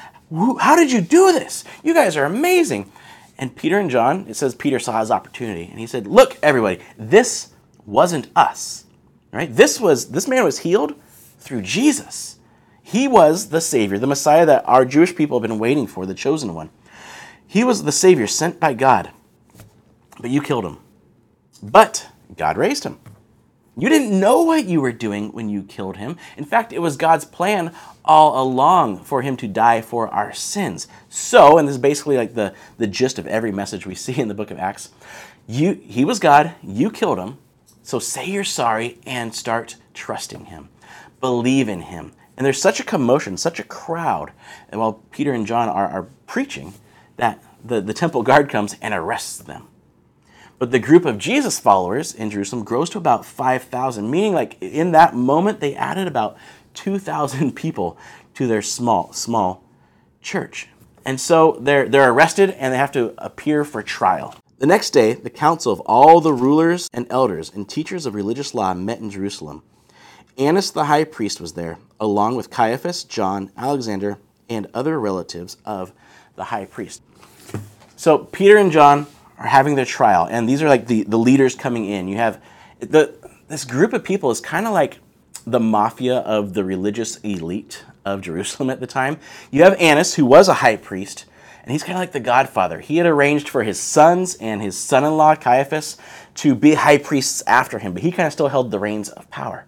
how 0.58 0.76
did 0.76 0.90
you 0.90 1.02
do 1.02 1.30
this? 1.34 1.62
You 1.82 1.92
guys 1.92 2.16
are 2.16 2.24
amazing. 2.24 2.90
And 3.36 3.56
Peter 3.56 3.78
and 3.78 3.90
John, 3.90 4.26
it 4.28 4.34
says 4.34 4.54
Peter 4.54 4.78
saw 4.78 5.00
his 5.00 5.10
opportunity, 5.10 5.68
and 5.70 5.80
he 5.80 5.86
said, 5.86 6.06
Look, 6.06 6.38
everybody, 6.42 6.80
this 6.96 7.52
wasn't 7.84 8.28
us. 8.36 8.84
Right? 9.32 9.54
This 9.54 9.80
was 9.80 10.10
this 10.10 10.28
man 10.28 10.44
was 10.44 10.60
healed 10.60 10.94
through 11.38 11.62
Jesus. 11.62 12.38
He 12.82 13.08
was 13.08 13.48
the 13.48 13.60
Savior, 13.60 13.98
the 13.98 14.06
Messiah 14.06 14.46
that 14.46 14.62
our 14.68 14.84
Jewish 14.84 15.16
people 15.16 15.40
have 15.40 15.48
been 15.48 15.58
waiting 15.58 15.86
for, 15.86 16.06
the 16.06 16.14
chosen 16.14 16.54
one. 16.54 16.70
He 17.46 17.64
was 17.64 17.82
the 17.82 17.92
Savior 17.92 18.26
sent 18.26 18.60
by 18.60 18.74
God. 18.74 19.10
But 20.20 20.30
you 20.30 20.40
killed 20.40 20.64
him. 20.64 20.78
But 21.62 22.08
God 22.36 22.56
raised 22.56 22.84
him. 22.84 23.00
You 23.76 23.88
didn't 23.88 24.18
know 24.18 24.42
what 24.42 24.66
you 24.66 24.80
were 24.80 24.92
doing 24.92 25.32
when 25.32 25.48
you 25.48 25.64
killed 25.64 25.96
him. 25.96 26.16
In 26.36 26.44
fact, 26.44 26.72
it 26.72 26.78
was 26.78 26.96
God's 26.96 27.24
plan 27.24 27.74
all 28.04 28.40
along 28.40 29.02
for 29.02 29.22
him 29.22 29.36
to 29.38 29.48
die 29.48 29.80
for 29.80 30.06
our 30.08 30.32
sins. 30.32 30.86
So, 31.08 31.58
and 31.58 31.66
this 31.66 31.74
is 31.74 31.80
basically 31.80 32.16
like 32.16 32.34
the, 32.34 32.54
the 32.78 32.86
gist 32.86 33.18
of 33.18 33.26
every 33.26 33.50
message 33.50 33.86
we 33.86 33.94
see 33.96 34.18
in 34.18 34.28
the 34.28 34.34
book 34.34 34.50
of 34.50 34.58
Acts, 34.58 34.90
you 35.46 35.74
he 35.74 36.04
was 36.04 36.18
God, 36.20 36.54
you 36.62 36.90
killed 36.90 37.18
him. 37.18 37.38
So 37.82 37.98
say 37.98 38.26
you're 38.26 38.44
sorry 38.44 38.98
and 39.04 39.34
start 39.34 39.76
trusting 39.92 40.46
him. 40.46 40.68
Believe 41.20 41.68
in 41.68 41.82
him. 41.82 42.12
And 42.36 42.46
there's 42.46 42.60
such 42.60 42.80
a 42.80 42.84
commotion, 42.84 43.36
such 43.36 43.60
a 43.60 43.64
crowd, 43.64 44.32
and 44.68 44.80
while 44.80 44.94
Peter 45.10 45.32
and 45.32 45.46
John 45.46 45.68
are, 45.68 45.88
are 45.88 46.08
preaching, 46.26 46.74
that 47.16 47.42
the, 47.64 47.80
the 47.80 47.94
temple 47.94 48.22
guard 48.22 48.48
comes 48.48 48.76
and 48.80 48.92
arrests 48.92 49.38
them. 49.38 49.68
But 50.64 50.70
the 50.70 50.78
group 50.78 51.04
of 51.04 51.18
Jesus 51.18 51.58
followers 51.58 52.14
in 52.14 52.30
Jerusalem 52.30 52.64
grows 52.64 52.88
to 52.88 52.96
about 52.96 53.26
5,000, 53.26 54.10
meaning 54.10 54.32
like 54.32 54.56
in 54.62 54.92
that 54.92 55.14
moment 55.14 55.60
they 55.60 55.74
added 55.74 56.08
about 56.08 56.38
2,000 56.72 57.52
people 57.54 57.98
to 58.32 58.46
their 58.46 58.62
small, 58.62 59.12
small 59.12 59.62
church. 60.22 60.68
And 61.04 61.20
so 61.20 61.58
they're, 61.60 61.86
they're 61.86 62.10
arrested 62.10 62.52
and 62.52 62.72
they 62.72 62.78
have 62.78 62.92
to 62.92 63.12
appear 63.18 63.66
for 63.66 63.82
trial. 63.82 64.36
The 64.56 64.64
next 64.64 64.92
day, 64.92 65.12
the 65.12 65.28
council 65.28 65.70
of 65.70 65.80
all 65.80 66.22
the 66.22 66.32
rulers 66.32 66.88
and 66.94 67.06
elders 67.10 67.52
and 67.52 67.68
teachers 67.68 68.06
of 68.06 68.14
religious 68.14 68.54
law 68.54 68.72
met 68.72 69.00
in 69.00 69.10
Jerusalem. 69.10 69.62
Annas 70.38 70.70
the 70.70 70.86
high 70.86 71.04
priest 71.04 71.42
was 71.42 71.52
there, 71.52 71.76
along 72.00 72.36
with 72.36 72.48
Caiaphas, 72.48 73.04
John, 73.04 73.50
Alexander, 73.54 74.16
and 74.48 74.66
other 74.72 74.98
relatives 74.98 75.58
of 75.66 75.92
the 76.36 76.44
high 76.44 76.64
priest. 76.64 77.02
So 77.96 78.16
Peter 78.16 78.56
and 78.56 78.72
John 78.72 79.08
are 79.38 79.46
having 79.46 79.74
their 79.74 79.84
trial, 79.84 80.26
and 80.30 80.48
these 80.48 80.62
are 80.62 80.68
like 80.68 80.86
the, 80.86 81.04
the 81.04 81.18
leaders 81.18 81.54
coming 81.54 81.86
in. 81.86 82.08
You 82.08 82.16
have 82.16 82.42
the 82.80 83.14
this 83.48 83.64
group 83.64 83.92
of 83.92 84.04
people 84.04 84.30
is 84.30 84.40
kind 84.40 84.66
of 84.66 84.72
like 84.72 84.98
the 85.46 85.60
mafia 85.60 86.18
of 86.18 86.54
the 86.54 86.64
religious 86.64 87.16
elite 87.18 87.84
of 88.04 88.22
Jerusalem 88.22 88.70
at 88.70 88.80
the 88.80 88.86
time. 88.86 89.18
You 89.50 89.62
have 89.64 89.74
Annas, 89.80 90.14
who 90.14 90.24
was 90.24 90.48
a 90.48 90.54
high 90.54 90.76
priest, 90.76 91.26
and 91.62 91.72
he's 91.72 91.82
kind 91.82 91.94
of 91.94 92.00
like 92.00 92.12
the 92.12 92.20
godfather. 92.20 92.80
He 92.80 92.96
had 92.96 93.06
arranged 93.06 93.48
for 93.48 93.62
his 93.62 93.78
sons 93.78 94.34
and 94.36 94.62
his 94.62 94.76
son 94.76 95.04
in 95.04 95.16
law, 95.16 95.34
Caiaphas, 95.34 95.96
to 96.36 96.54
be 96.54 96.74
high 96.74 96.98
priests 96.98 97.42
after 97.46 97.78
him, 97.78 97.92
but 97.92 98.02
he 98.02 98.10
kind 98.10 98.26
of 98.26 98.32
still 98.32 98.48
held 98.48 98.70
the 98.70 98.78
reins 98.78 99.08
of 99.10 99.30
power. 99.30 99.66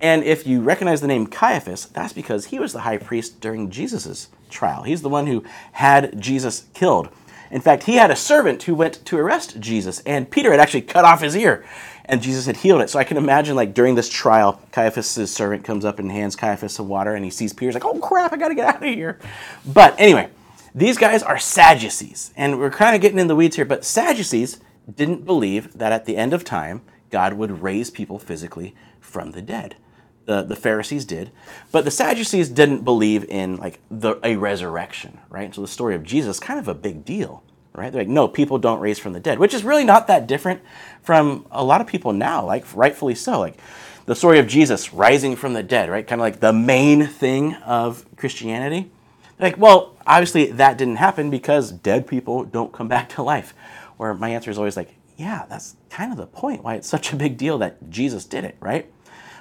And 0.00 0.24
if 0.24 0.46
you 0.48 0.62
recognize 0.62 1.00
the 1.00 1.06
name 1.06 1.28
Caiaphas, 1.28 1.86
that's 1.86 2.12
because 2.12 2.46
he 2.46 2.58
was 2.58 2.72
the 2.72 2.80
high 2.80 2.98
priest 2.98 3.40
during 3.40 3.70
Jesus' 3.70 4.28
trial. 4.50 4.82
He's 4.82 5.02
the 5.02 5.08
one 5.08 5.28
who 5.28 5.44
had 5.72 6.20
Jesus 6.20 6.66
killed. 6.74 7.08
In 7.52 7.60
fact, 7.60 7.82
he 7.82 7.96
had 7.96 8.10
a 8.10 8.16
servant 8.16 8.62
who 8.62 8.74
went 8.74 9.04
to 9.04 9.18
arrest 9.18 9.60
Jesus, 9.60 10.00
and 10.00 10.30
Peter 10.30 10.50
had 10.50 10.58
actually 10.58 10.80
cut 10.80 11.04
off 11.04 11.20
his 11.20 11.36
ear, 11.36 11.64
and 12.06 12.22
Jesus 12.22 12.46
had 12.46 12.56
healed 12.56 12.80
it. 12.80 12.88
So 12.88 12.98
I 12.98 13.04
can 13.04 13.18
imagine, 13.18 13.54
like, 13.54 13.74
during 13.74 13.94
this 13.94 14.08
trial, 14.08 14.60
Caiaphas' 14.72 15.30
servant 15.30 15.62
comes 15.62 15.84
up 15.84 15.98
and 15.98 16.10
hands 16.10 16.34
Caiaphas 16.34 16.72
some 16.72 16.88
water, 16.88 17.14
and 17.14 17.24
he 17.24 17.30
sees 17.30 17.52
Peter's 17.52 17.74
like, 17.74 17.84
oh 17.84 17.98
crap, 18.00 18.32
I 18.32 18.38
gotta 18.38 18.54
get 18.54 18.74
out 18.74 18.82
of 18.82 18.88
here. 18.88 19.18
But 19.66 19.94
anyway, 20.00 20.30
these 20.74 20.96
guys 20.96 21.22
are 21.22 21.38
Sadducees, 21.38 22.32
and 22.36 22.58
we're 22.58 22.70
kind 22.70 22.96
of 22.96 23.02
getting 23.02 23.18
in 23.18 23.26
the 23.26 23.36
weeds 23.36 23.56
here, 23.56 23.66
but 23.66 23.84
Sadducees 23.84 24.58
didn't 24.92 25.26
believe 25.26 25.74
that 25.74 25.92
at 25.92 26.06
the 26.06 26.16
end 26.16 26.32
of 26.32 26.44
time, 26.44 26.80
God 27.10 27.34
would 27.34 27.62
raise 27.62 27.90
people 27.90 28.18
physically 28.18 28.74
from 28.98 29.32
the 29.32 29.42
dead 29.42 29.76
the, 30.26 30.42
the 30.42 30.56
Pharisees 30.56 31.04
did, 31.04 31.30
but 31.70 31.84
the 31.84 31.90
Sadducees 31.90 32.48
didn't 32.48 32.84
believe 32.84 33.24
in 33.24 33.56
like 33.56 33.80
the, 33.90 34.18
a 34.24 34.36
resurrection, 34.36 35.18
right? 35.28 35.54
So 35.54 35.60
the 35.60 35.68
story 35.68 35.94
of 35.94 36.02
Jesus 36.04 36.38
kind 36.40 36.58
of 36.58 36.68
a 36.68 36.74
big 36.74 37.04
deal, 37.04 37.42
right? 37.74 37.92
They're 37.92 38.02
like, 38.02 38.08
no, 38.08 38.28
people 38.28 38.58
don't 38.58 38.80
raise 38.80 38.98
from 38.98 39.12
the 39.12 39.20
dead, 39.20 39.38
which 39.38 39.54
is 39.54 39.64
really 39.64 39.84
not 39.84 40.06
that 40.06 40.26
different 40.26 40.60
from 41.02 41.46
a 41.50 41.64
lot 41.64 41.80
of 41.80 41.86
people 41.86 42.12
now, 42.12 42.44
like 42.44 42.64
rightfully 42.74 43.14
so. 43.14 43.40
Like 43.40 43.58
the 44.06 44.14
story 44.14 44.38
of 44.38 44.46
Jesus 44.46 44.92
rising 44.92 45.36
from 45.36 45.54
the 45.54 45.62
dead, 45.62 45.90
right? 45.90 46.06
Kind 46.06 46.20
of 46.20 46.24
like 46.24 46.40
the 46.40 46.52
main 46.52 47.06
thing 47.06 47.54
of 47.56 48.04
Christianity. 48.16 48.90
like, 49.38 49.58
well, 49.58 49.96
obviously 50.06 50.46
that 50.52 50.78
didn't 50.78 50.96
happen 50.96 51.30
because 51.30 51.72
dead 51.72 52.06
people 52.06 52.44
don't 52.44 52.72
come 52.72 52.88
back 52.88 53.08
to 53.10 53.22
life. 53.22 53.54
Where 53.96 54.14
my 54.14 54.30
answer 54.30 54.50
is 54.50 54.58
always 54.58 54.76
like, 54.76 54.94
yeah, 55.16 55.46
that's 55.48 55.76
kind 55.90 56.10
of 56.10 56.18
the 56.18 56.26
point 56.26 56.64
why 56.64 56.74
it's 56.74 56.88
such 56.88 57.12
a 57.12 57.16
big 57.16 57.36
deal 57.36 57.58
that 57.58 57.90
Jesus 57.90 58.24
did 58.24 58.44
it, 58.44 58.56
right? 58.60 58.90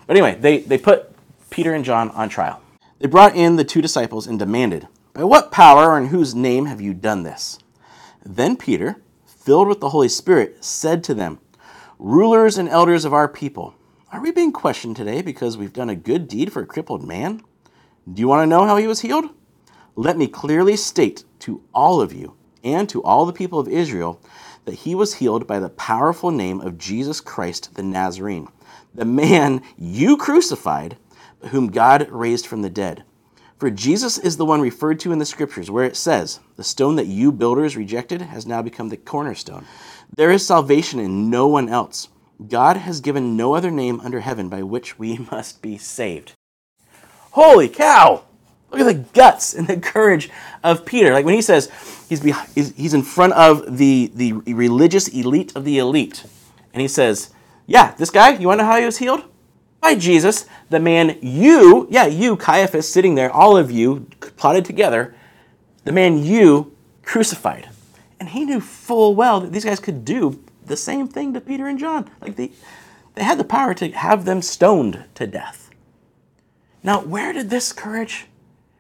But 0.08 0.18
anyway, 0.18 0.38
they, 0.40 0.60
they 0.60 0.78
put 0.78 1.14
Peter 1.50 1.74
and 1.74 1.86
John 1.86 2.10
on 2.12 2.30
trial. 2.30 2.62
They 3.00 3.08
brought 3.08 3.36
in 3.36 3.56
the 3.56 3.64
two 3.64 3.82
disciples 3.82 4.28
and 4.28 4.38
demanded, 4.38 4.88
By 5.14 5.24
what 5.24 5.52
power 5.52 5.92
or 5.92 5.98
in 5.98 6.08
whose 6.08 6.36
name 6.36 6.66
have 6.66 6.82
you 6.82 6.94
done 6.94 7.24
this? 7.24 7.60
Then 8.24 8.56
Peter, 8.58 9.02
filled 9.26 9.68
with 9.68 9.80
the 9.80 9.90
Holy 9.90 10.10
Spirit, 10.10 10.64
said 10.64 11.04
to 11.06 11.14
them, 11.14 11.40
Rulers 11.98 12.58
and 12.58 12.70
elders 12.70 13.06
of 13.06 13.14
our 13.14 13.28
people, 13.28 13.76
are 14.12 14.22
we 14.22 14.32
being 14.32 14.52
questioned 14.52 14.96
today 14.96 15.22
because 15.22 15.58
we've 15.58 15.74
done 15.74 15.90
a 15.90 15.96
good 15.96 16.28
deed 16.28 16.52
for 16.52 16.62
a 16.62 16.66
crippled 16.66 17.04
man? 17.04 17.42
Do 18.12 18.20
you 18.20 18.28
want 18.28 18.44
to 18.44 18.50
know 18.50 18.66
how 18.66 18.78
he 18.78 18.88
was 18.88 19.02
healed? 19.02 19.30
Let 19.96 20.18
me 20.18 20.28
clearly 20.28 20.76
state 20.76 21.24
to 21.40 21.64
all 21.74 22.02
of 22.02 22.12
you 22.12 22.36
and 22.64 22.90
to 22.90 23.02
all 23.04 23.26
the 23.26 23.34
people 23.34 23.60
of 23.60 23.68
Israel 23.68 24.22
that 24.66 24.76
he 24.76 24.96
was 24.96 25.16
healed 25.16 25.48
by 25.48 25.60
the 25.60 25.70
powerful 25.70 26.30
name 26.30 26.62
of 26.62 26.78
Jesus 26.78 27.22
Christ 27.22 27.76
the 27.76 27.84
Nazarene 27.84 28.48
the 28.94 29.06
man 29.06 29.62
you 29.78 30.18
crucified, 30.18 30.98
whom 31.50 31.72
God 31.72 32.10
raised 32.10 32.46
from 32.46 32.62
the 32.62 32.70
dead. 32.70 33.04
For 33.58 33.70
Jesus 33.70 34.18
is 34.18 34.38
the 34.38 34.46
one 34.46 34.60
referred 34.60 35.00
to 35.02 35.12
in 35.12 35.20
the 35.20 35.26
scriptures, 35.26 35.70
where 35.70 35.86
it 35.86 35.96
says, 35.96 36.40
The 36.56 36.64
stone 36.64 36.96
that 36.96 37.08
you 37.08 37.32
builders 37.32 37.78
rejected 37.78 38.22
has 38.22 38.48
now 38.48 38.62
become 38.62 38.90
the 38.90 38.98
cornerstone. 38.98 39.66
There 40.16 40.32
is 40.32 40.46
salvation 40.46 41.00
in 41.00 41.30
no 41.30 41.48
one 41.48 41.70
else. 41.70 42.10
God 42.50 42.78
has 42.78 43.02
given 43.02 43.38
no 43.38 43.54
other 43.54 43.70
name 43.70 44.00
under 44.02 44.22
heaven 44.22 44.50
by 44.50 44.64
which 44.64 44.98
we 44.98 45.18
must 45.32 45.62
be 45.62 45.78
saved. 45.78 46.34
Holy 47.32 47.70
cow! 47.70 48.24
Look 48.72 48.82
at 48.82 48.86
the 48.86 49.06
guts 49.14 49.54
and 49.54 49.68
the 49.68 49.78
courage 49.78 50.30
of 50.64 50.86
Peter. 50.86 51.14
Like 51.14 51.26
when 51.26 51.36
he 51.36 51.42
says 51.42 51.70
he's, 52.10 52.24
he's 52.56 52.94
in 52.94 53.04
front 53.04 53.34
of 53.34 53.78
the, 53.78 54.12
the 54.16 54.34
religious 54.34 55.08
elite 55.10 55.56
of 55.56 55.66
the 55.66 55.78
elite, 55.78 56.24
and 56.74 56.82
he 56.82 56.88
says, 56.88 57.32
yeah, 57.72 57.94
this 57.98 58.10
guy, 58.10 58.32
you 58.32 58.48
want 58.48 58.60
to 58.60 58.64
know 58.64 58.70
how 58.72 58.80
he 58.80 58.86
was 58.86 58.98
healed? 58.98 59.24
By 59.80 59.96
Jesus, 59.96 60.46
the 60.70 60.80
man 60.80 61.18
you, 61.22 61.88
yeah, 61.90 62.06
you, 62.06 62.36
Caiaphas, 62.36 62.92
sitting 62.92 63.16
there, 63.16 63.32
all 63.32 63.56
of 63.56 63.72
you 63.72 64.08
plotted 64.36 64.66
together, 64.66 65.16
the 65.86 65.94
man 65.94 66.24
you 66.24 66.76
crucified. 67.04 67.70
And 68.20 68.30
he 68.30 68.44
knew 68.44 68.60
full 68.60 69.16
well 69.16 69.40
that 69.40 69.54
these 69.54 69.66
guys 69.66 69.80
could 69.80 70.04
do 70.04 70.44
the 70.66 70.76
same 70.76 71.08
thing 71.08 71.34
to 71.34 71.42
Peter 71.42 71.66
and 71.66 71.80
John. 71.80 72.10
Like 72.20 72.36
they, 72.36 72.52
they 73.16 73.24
had 73.24 73.40
the 73.40 73.46
power 73.46 73.74
to 73.76 73.90
have 73.92 74.26
them 74.26 74.42
stoned 74.42 75.06
to 75.16 75.26
death. 75.26 75.72
Now, 76.84 77.00
where 77.00 77.32
did 77.32 77.50
this 77.50 77.72
courage, 77.72 78.28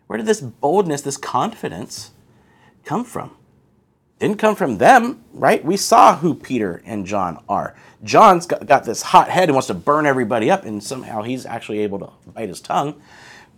where 0.08 0.18
did 0.18 0.26
this 0.26 0.42
boldness, 0.42 1.02
this 1.02 1.18
confidence 1.18 2.12
come 2.84 3.06
from? 3.06 3.32
Didn't 4.22 4.38
come 4.38 4.56
from 4.56 4.78
them, 4.78 5.24
right? 5.34 5.66
We 5.66 5.75
saw 5.75 6.16
who 6.16 6.36
Peter 6.36 6.82
and 6.86 7.08
John 7.08 7.44
are. 7.50 7.75
John's 8.04 8.46
got, 8.46 8.66
got, 8.68 8.84
this 8.84 9.01
hot 9.01 9.30
head 9.30 9.46
and 9.46 9.54
wants 9.54 9.68
to 9.68 9.74
burn 9.74 10.06
everybody 10.06 10.50
up, 10.50 10.63
and 10.63 10.84
somehow 10.84 11.24
he's 11.24 11.46
actually 11.46 11.80
able 11.80 12.00
to 12.00 12.10
bite 12.32 12.48
his 12.48 12.62
tongue. 12.62 13.01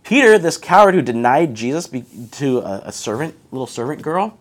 Peter, 0.02 0.38
this 0.38 0.56
coward 0.56 0.94
who 0.94 1.02
denied 1.02 1.54
Jesus 1.54 1.88
to 2.32 2.58
a, 2.60 2.82
a 2.86 2.92
servant, 2.92 3.34
little 3.50 3.66
servant 3.66 4.00
girl, 4.00 4.38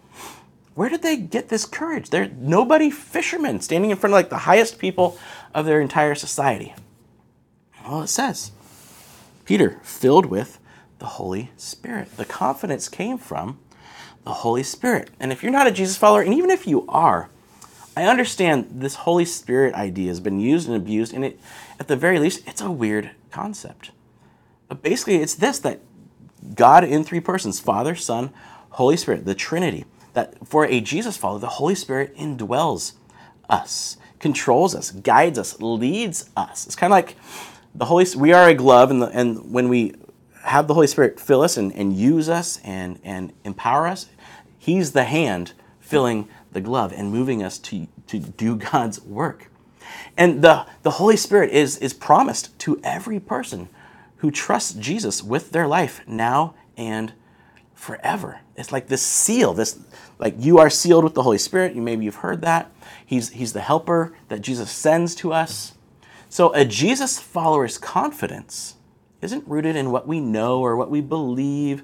where 0.76 0.90
did 0.90 1.02
they 1.02 1.18
get 1.18 1.50
this 1.50 1.66
courage? 1.66 2.10
They're 2.10 2.32
nobody 2.38 2.90
fishermen 2.90 3.60
standing 3.60 3.92
in 3.92 3.98
front 3.98 4.14
of 4.14 4.16
like 4.16 4.30
the 4.30 4.40
highest 4.40 4.80
people 4.80 5.20
of 5.54 5.66
their 5.66 5.82
entire 5.82 6.16
society. 6.16 6.74
Well, 7.86 8.02
it 8.02 8.08
says 8.08 8.52
Peter, 9.46 9.82
filled 9.84 10.26
with 10.28 10.58
the 11.00 11.06
Holy 11.06 11.52
Spirit. 11.58 12.16
The 12.16 12.26
confidence 12.26 12.88
came 12.88 13.18
from 13.18 13.60
the 14.24 14.34
Holy 14.34 14.64
Spirit. 14.64 15.10
And 15.20 15.32
if 15.32 15.44
you're 15.44 15.52
not 15.52 15.68
a 15.68 15.72
Jesus 15.72 15.98
follower, 15.98 16.22
and 16.22 16.34
even 16.34 16.50
if 16.50 16.68
you 16.68 16.86
are, 16.88 17.30
I 17.96 18.06
understand 18.06 18.68
this 18.72 18.96
Holy 18.96 19.26
Spirit 19.26 19.76
idea 19.76 20.08
has 20.10 20.20
been 20.20 20.40
used 20.40 20.68
and 20.68 20.76
abused, 20.76 21.14
and 21.14 21.24
it, 21.24 21.40
at 21.80 21.88
the 21.88 21.96
very 21.96 22.20
least, 22.20 22.48
it's 22.48 22.62
a 22.62 22.72
weird 22.72 23.12
concept. 23.32 23.92
But 24.68 24.82
basically, 24.82 25.18
it's 25.18 25.36
this 25.36 25.60
that 25.60 25.80
God 26.56 26.84
in 26.84 27.04
three 27.04 27.20
persons 27.20 27.60
Father, 27.60 27.96
Son, 27.96 28.32
Holy 28.72 28.98
Spirit, 28.98 29.26
the 29.26 29.36
Trinity, 29.36 29.86
that 30.14 30.48
for 30.48 30.66
a 30.66 30.82
Jesus 30.82 31.18
follower, 31.18 31.40
the 31.40 31.48
Holy 31.48 31.76
Spirit 31.76 32.16
indwells 32.18 32.94
us, 33.50 33.98
controls 34.20 34.74
us, 34.74 34.92
guides 34.92 35.38
us, 35.38 35.62
leads 35.62 36.30
us. 36.36 36.66
It's 36.66 36.76
kind 36.76 36.92
of 36.92 36.96
like 36.96 37.16
the 37.76 37.86
Holy 37.86 38.06
we 38.16 38.34
are 38.34 38.50
a 38.50 38.54
glove, 38.56 38.90
and, 38.90 39.02
the, 39.02 39.08
and 39.08 39.52
when 39.52 39.70
we 39.70 39.94
have 40.44 40.68
the 40.68 40.74
Holy 40.74 40.88
Spirit 40.88 41.20
fill 41.20 41.42
us 41.42 41.58
and, 41.58 41.72
and 41.74 41.96
use 41.96 42.30
us 42.30 42.60
and, 42.64 43.00
and 43.04 43.34
empower 43.44 43.88
us, 43.88 44.08
He's 44.64 44.94
the 44.94 45.04
hand 45.04 45.52
filling 45.82 46.30
the 46.54 46.62
glove 46.62 46.94
and 46.96 47.12
moving 47.12 47.44
us 47.44 47.58
to, 47.58 47.86
to 48.08 48.18
do 48.18 48.56
God's 48.72 49.02
work. 49.02 49.50
And 50.16 50.42
the, 50.42 50.66
the 50.84 50.92
Holy 50.92 51.18
Spirit 51.18 51.50
is, 51.50 51.78
is 51.80 51.94
promised 51.94 52.58
to 52.60 52.80
every 52.82 53.20
person 53.20 53.68
who 54.18 54.32
trusts 54.32 54.72
Jesus 54.72 55.22
with 55.22 55.52
their 55.52 55.68
life 55.68 56.00
now 56.08 56.56
and 56.78 57.12
forever. 57.76 58.40
It's 58.56 58.72
like 58.72 58.88
this 58.88 59.02
seal, 59.02 59.54
this 59.54 59.78
like 60.18 60.36
you 60.40 60.60
are 60.60 60.70
sealed 60.70 61.04
with 61.04 61.14
the 61.14 61.24
Holy 61.24 61.38
Spirit. 61.38 61.76
You 61.76 61.82
maybe 61.82 62.06
you've 62.06 62.16
heard 62.16 62.40
that. 62.44 62.72
He's 63.06 63.32
he's 63.32 63.52
the 63.52 63.60
helper 63.60 64.16
that 64.30 64.40
Jesus 64.40 64.72
sends 64.72 65.14
to 65.16 65.34
us. 65.34 65.74
So 66.30 66.54
a 66.54 66.64
Jesus 66.64 67.20
follower's 67.20 67.78
confidence 67.78 68.76
isn't 69.24 69.46
rooted 69.46 69.76
in 69.76 69.92
what 69.92 70.08
we 70.08 70.22
know 70.22 70.62
or 70.62 70.78
what 70.78 70.90
we 70.90 71.02
believe 71.02 71.84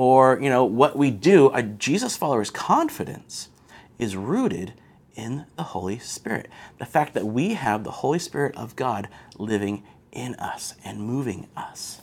or 0.00 0.40
you 0.40 0.48
know 0.48 0.64
what 0.64 0.96
we 0.96 1.10
do. 1.10 1.50
A 1.52 1.62
Jesus 1.62 2.16
follower's 2.16 2.48
confidence 2.48 3.50
is 3.98 4.16
rooted 4.16 4.72
in 5.14 5.44
the 5.56 5.62
Holy 5.62 5.98
Spirit. 5.98 6.48
The 6.78 6.86
fact 6.86 7.12
that 7.12 7.26
we 7.26 7.52
have 7.52 7.84
the 7.84 7.90
Holy 7.90 8.18
Spirit 8.18 8.56
of 8.56 8.76
God 8.76 9.10
living 9.36 9.82
in 10.10 10.36
us 10.36 10.74
and 10.86 11.02
moving 11.02 11.48
us. 11.54 12.00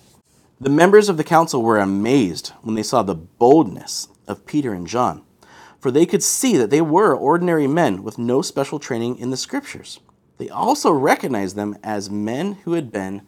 The 0.62 0.70
members 0.70 1.10
of 1.10 1.18
the 1.18 1.24
council 1.24 1.64
were 1.64 1.80
amazed 1.80 2.50
when 2.62 2.76
they 2.76 2.84
saw 2.84 3.02
the 3.02 3.16
boldness 3.16 4.10
of 4.28 4.46
Peter 4.46 4.74
and 4.74 4.86
John, 4.86 5.24
for 5.80 5.90
they 5.90 6.06
could 6.06 6.22
see 6.22 6.56
that 6.56 6.70
they 6.70 6.82
were 6.82 7.16
ordinary 7.16 7.66
men 7.66 8.04
with 8.04 8.20
no 8.20 8.44
special 8.44 8.78
training 8.78 9.18
in 9.18 9.32
the 9.32 9.38
scriptures. 9.38 10.02
They 10.38 10.50
also 10.50 10.92
recognized 10.92 11.56
them 11.56 11.76
as 11.82 12.12
men 12.12 12.60
who 12.64 12.74
had 12.74 12.92
been 12.92 13.26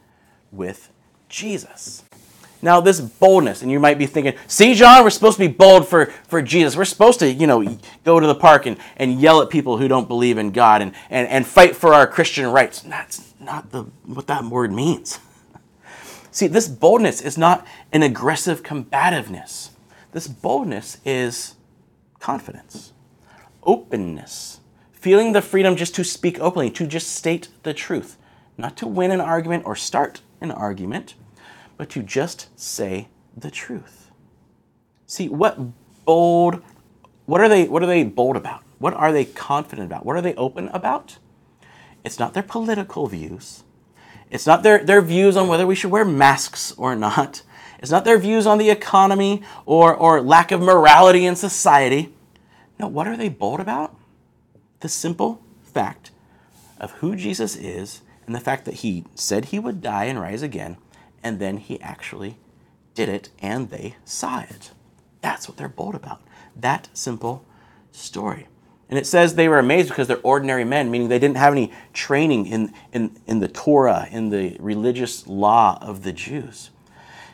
with 0.52 0.92
Jesus. 1.28 2.04
Now, 2.62 2.82
this 2.82 3.00
boldness, 3.00 3.62
and 3.62 3.72
you 3.72 3.80
might 3.80 3.98
be 3.98 4.06
thinking, 4.06 4.34
see, 4.48 4.74
John, 4.74 5.04
we're 5.04 5.12
supposed 5.12 5.38
to 5.38 5.48
be 5.48 5.54
bold 5.54 5.88
for, 5.88 6.08
for 6.28 6.42
Jesus. 6.42 6.76
We're 6.76 6.86
supposed 6.86 7.20
to, 7.20 7.32
you 7.32 7.48
know, 7.48 7.78
go 8.04 8.20
to 8.20 8.28
the 8.28 8.36
park 8.36 8.66
and, 8.66 8.78
and 8.98 9.20
yell 9.20 9.42
at 9.42 9.50
people 9.50 9.78
who 9.78 9.88
don't 9.88 10.10
believe 10.10 10.38
in 10.38 10.52
God 10.52 10.82
and, 10.82 10.94
and, 11.10 11.28
and 11.30 11.48
fight 11.48 11.76
for 11.76 11.94
our 11.94 12.06
Christian 12.06 12.48
rights. 12.48 12.82
That's 12.82 13.34
not 13.40 13.72
the, 13.72 13.84
what 14.06 14.28
that 14.28 14.44
word 14.44 14.74
means. 14.74 15.20
See, 16.32 16.48
this 16.48 16.68
boldness 16.68 17.22
is 17.22 17.38
not 17.38 17.66
an 17.92 18.04
aggressive 18.04 18.62
combativeness. 18.62 19.72
This 20.12 20.28
boldness 20.28 20.98
is 21.06 21.56
confidence, 22.20 22.94
openness, 23.64 24.60
feeling 24.92 25.32
the 25.32 25.42
freedom 25.42 25.76
just 25.76 25.96
to 25.96 26.04
speak 26.04 26.40
openly, 26.40 26.70
to 26.72 26.86
just 26.86 27.16
state 27.16 27.48
the 27.64 27.74
truth, 27.74 28.18
not 28.58 28.76
to 28.78 28.88
win 28.88 29.12
an 29.12 29.22
argument 29.22 29.66
or 29.66 29.76
start 29.76 30.22
an 30.42 30.52
argument, 30.52 31.16
but 31.80 31.90
to 31.90 32.04
just 32.04 32.50
say 32.60 33.08
the 33.38 33.50
truth. 33.50 34.12
See, 35.08 35.30
what 35.30 35.58
bold, 36.04 36.62
what 37.26 37.40
are 37.40 37.48
they, 37.48 37.70
what 37.70 37.82
are 37.82 37.88
they 37.88 38.04
bold 38.04 38.36
about? 38.36 38.64
What 38.80 38.94
are 38.94 39.14
they 39.14 39.24
confident 39.24 39.88
about? 39.88 40.06
What 40.06 40.18
are 40.18 40.22
they 40.22 40.36
open 40.36 40.68
about? 40.74 41.20
It's 42.04 42.20
not 42.20 42.34
their 42.34 42.44
political 42.44 43.08
views. 43.08 43.64
It's 44.30 44.46
not 44.46 44.62
their, 44.62 44.84
their 44.84 45.02
views 45.02 45.38
on 45.38 45.48
whether 45.48 45.66
we 45.66 45.74
should 45.74 45.90
wear 45.90 46.04
masks 46.04 46.74
or 46.74 46.98
not. 46.98 47.44
It's 47.80 47.92
not 47.92 48.04
their 48.04 48.20
views 48.20 48.46
on 48.46 48.58
the 48.58 48.70
economy 48.70 49.42
or, 49.66 49.96
or 49.96 50.22
lack 50.22 50.52
of 50.52 50.60
morality 50.60 51.26
in 51.26 51.38
society. 51.38 52.14
No, 52.78 52.90
what 52.90 53.08
are 53.08 53.16
they 53.16 53.30
bold 53.30 53.62
about? 53.62 53.96
The 54.82 54.90
simple 54.90 55.42
fact 55.64 56.12
of 56.78 56.92
who 56.92 57.16
Jesus 57.16 57.56
is 57.56 58.02
and 58.26 58.36
the 58.36 58.42
fact 58.42 58.66
that 58.66 58.76
he 58.76 59.06
said 59.16 59.46
he 59.46 59.60
would 59.60 59.82
die 59.82 60.06
and 60.06 60.20
rise 60.20 60.42
again, 60.42 60.76
and 61.24 61.40
then 61.40 61.58
he 61.58 61.80
actually 61.82 62.38
did 62.96 63.10
it 63.10 63.30
and 63.40 63.70
they 63.70 63.96
saw 64.06 64.42
it. 64.42 64.72
That's 65.22 65.48
what 65.48 65.58
they're 65.58 65.70
bold 65.70 65.96
about. 65.96 66.22
That 66.56 66.90
simple 66.94 67.46
story. 67.92 68.48
And 68.90 68.98
it 68.98 69.06
says 69.06 69.36
they 69.36 69.48
were 69.48 69.60
amazed 69.60 69.90
because 69.90 70.08
they're 70.08 70.18
ordinary 70.24 70.64
men, 70.64 70.90
meaning 70.90 71.10
they 71.10 71.20
didn't 71.20 71.38
have 71.38 71.54
any 71.54 71.72
training 71.94 72.48
in, 72.48 72.74
in, 72.92 73.16
in 73.28 73.40
the 73.40 73.48
Torah, 73.48 74.08
in 74.12 74.30
the 74.30 74.58
religious 74.60 75.28
law 75.28 75.78
of 75.82 76.04
the 76.04 76.12
Jews. 76.12 76.72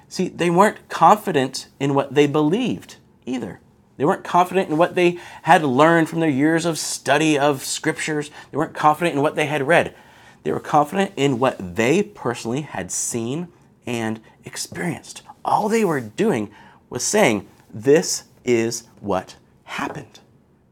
See, 0.10 0.28
they 0.28 0.50
weren't 0.50 0.90
confident 0.90 1.68
in 1.80 1.94
what 1.94 2.14
they 2.14 2.28
believed 2.28 2.98
either. 3.26 3.62
They 3.98 4.04
weren't 4.04 4.26
confident 4.26 4.70
in 4.70 4.78
what 4.78 4.96
they 4.96 5.18
had 5.44 5.64
learned 5.64 6.10
from 6.10 6.20
their 6.20 6.30
years 6.30 6.66
of 6.66 6.78
study 6.78 7.40
of 7.40 7.64
scriptures. 7.64 8.30
They 8.52 8.58
weren't 8.58 8.76
confident 8.76 9.16
in 9.16 9.22
what 9.22 9.36
they 9.36 9.46
had 9.46 9.66
read. 9.66 9.96
They 10.44 10.52
were 10.52 10.60
confident 10.60 11.14
in 11.16 11.40
what 11.40 11.76
they 11.76 12.04
personally 12.04 12.62
had 12.62 12.92
seen 12.92 13.48
and 13.86 14.20
experienced. 14.44 15.22
All 15.44 15.70
they 15.70 15.86
were 15.86 16.02
doing 16.02 16.52
was 16.90 17.04
saying, 17.04 17.48
This 17.74 18.26
is 18.44 18.84
what 19.00 19.36
happened. 19.66 20.20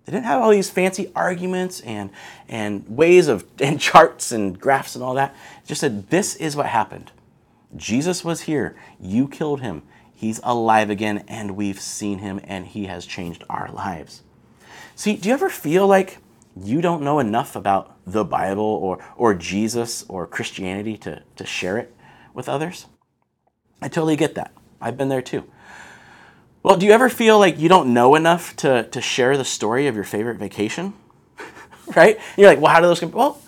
They 0.06 0.12
didn't 0.12 0.26
have 0.26 0.41
all 0.41 0.52
these 0.52 0.69
fancy 0.69 1.12
arguments 1.15 1.80
and, 1.82 2.10
and 2.49 2.88
ways 2.88 3.28
of 3.28 3.45
and 3.60 3.80
charts 3.80 4.32
and 4.32 4.60
graphs 4.60 4.95
and 4.95 5.04
all 5.04 5.13
that. 5.15 5.36
It 5.63 5.67
just 5.67 5.82
said, 5.82 6.10
This 6.10 6.36
is 6.36 6.56
what 6.56 6.67
happened. 6.67 7.12
Jesus 7.76 8.23
was 8.23 8.41
here. 8.41 8.76
You 8.99 9.28
killed 9.28 9.62
him. 9.62 9.84
He's 10.13 10.39
alive 10.43 10.89
again, 10.89 11.26
and 11.28 11.52
we've 11.52 11.82
seen 11.82 12.19
him, 12.19 12.39
and 12.43 12.65
he 12.65 12.86
has 12.86 13.06
changed 13.06 13.43
our 13.49 13.69
lives. 13.69 14.21
See, 14.95 15.17
do 15.17 15.28
you 15.28 15.34
ever 15.34 15.49
feel 15.49 15.88
like 15.88 16.19
you 16.56 16.82
don't 16.82 17.02
know 17.02 17.19
enough 17.19 17.56
about 17.56 17.97
the 18.06 18.23
Bible 18.23 18.63
or, 18.63 19.04
or 19.17 19.34
Jesus 19.34 20.06
or 20.08 20.28
Christianity 20.28 20.97
to, 20.97 21.23
to 21.36 21.45
share 21.45 21.78
it 21.78 21.93
with 22.34 22.47
others? 22.47 22.86
I 23.84 23.89
totally 23.89 24.15
get 24.15 24.36
that. 24.36 24.54
I've 24.80 24.96
been 24.96 25.10
there 25.10 25.22
too. 25.22 25.43
Well, 26.63 26.78
do 26.78 26.86
you 26.86 26.93
ever 26.93 27.10
feel 27.10 27.38
like 27.38 27.60
you 27.60 27.67
don't 27.67 27.93
know 27.93 28.15
enough 28.15 28.56
to, 28.58 28.84
to 28.84 29.02
share 29.02 29.36
the 29.36 29.43
story 29.43 29.88
of 29.88 29.96
your 29.96 30.06
favorite 30.06 30.38
vacation? 30.38 30.93
right? 31.93 32.15
And 32.15 32.38
you're 32.38 32.48
like, 32.48 32.62
well, 32.62 32.72
how 32.72 32.80
do 32.80 32.88
those 32.88 33.02
compare? 33.02 33.17
Well, 33.17 33.41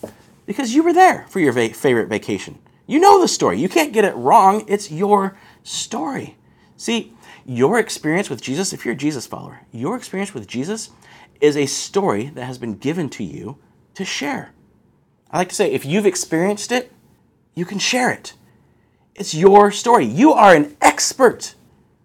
because 0.45 0.75
you 0.75 0.83
were 0.83 0.91
there 0.91 1.25
for 1.29 1.39
your 1.39 1.53
va- 1.53 1.69
favorite 1.69 2.09
vacation. 2.09 2.59
You 2.85 2.99
know 2.99 3.21
the 3.21 3.29
story. 3.29 3.61
You 3.61 3.69
can't 3.69 3.93
get 3.93 4.03
it 4.03 4.13
wrong. 4.15 4.65
It's 4.67 4.91
your 4.91 5.37
story. 5.63 6.35
See, 6.75 7.13
your 7.45 7.79
experience 7.79 8.29
with 8.29 8.41
Jesus, 8.41 8.73
if 8.73 8.83
you're 8.83 8.93
a 8.93 8.97
Jesus 8.97 9.25
follower, 9.25 9.61
your 9.71 9.95
experience 9.95 10.33
with 10.33 10.47
Jesus 10.47 10.89
is 11.39 11.55
a 11.55 11.65
story 11.65 12.25
that 12.35 12.43
has 12.43 12.57
been 12.57 12.75
given 12.75 13.07
to 13.11 13.23
you 13.23 13.57
to 13.93 14.03
share. 14.03 14.51
I 15.31 15.37
like 15.37 15.49
to 15.49 15.55
say, 15.55 15.71
if 15.71 15.85
you've 15.85 16.05
experienced 16.05 16.73
it, 16.73 16.91
you 17.53 17.63
can 17.63 17.79
share 17.79 18.11
it. 18.11 18.33
It's 19.15 19.33
your 19.33 19.71
story. 19.71 20.05
You 20.05 20.33
are 20.33 20.53
an 20.53 20.75
expert 20.81 21.55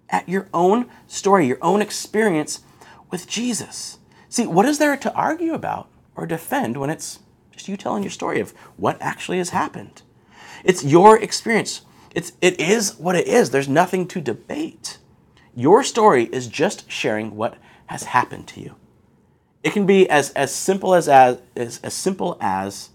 at 0.09 0.29
your 0.29 0.49
own 0.55 0.87
story, 1.09 1.47
your 1.47 1.59
own 1.61 1.83
experience 1.83 2.61
with 3.11 3.29
Jesus. 3.29 3.99
See, 4.29 4.47
what 4.47 4.67
is 4.67 4.79
there 4.79 4.97
to 4.97 5.13
argue 5.15 5.53
about 5.53 5.89
or 6.15 6.25
defend 6.25 6.77
when 6.77 6.89
it's 6.89 7.19
just 7.51 7.67
you 7.67 7.77
telling 7.77 8.05
your 8.05 8.11
story 8.11 8.39
of 8.39 8.53
what 8.77 8.97
actually 9.01 9.39
has 9.39 9.51
happened? 9.51 10.03
It's 10.65 10.85
your 10.85 11.21
experience. 11.21 11.83
It's, 12.15 12.33
it 12.41 12.61
is 12.61 12.97
what 12.97 13.17
it 13.17 13.27
is. 13.27 13.51
There's 13.51 13.69
nothing 13.69 14.07
to 14.09 14.21
debate. 14.21 14.99
Your 15.57 15.83
story 15.83 16.25
is 16.27 16.47
just 16.47 16.89
sharing 16.89 17.35
what 17.35 17.57
has 17.87 18.05
happened 18.05 18.47
to 18.49 18.61
you. 18.61 18.77
It 19.65 19.73
can 19.73 19.85
be 19.85 20.09
as, 20.09 20.31
as 20.31 20.55
simple 20.55 20.95
as, 20.95 21.09
as, 21.09 21.41
as, 21.57 21.81
as 21.83 21.93
simple 21.93 22.39
as 22.41 22.90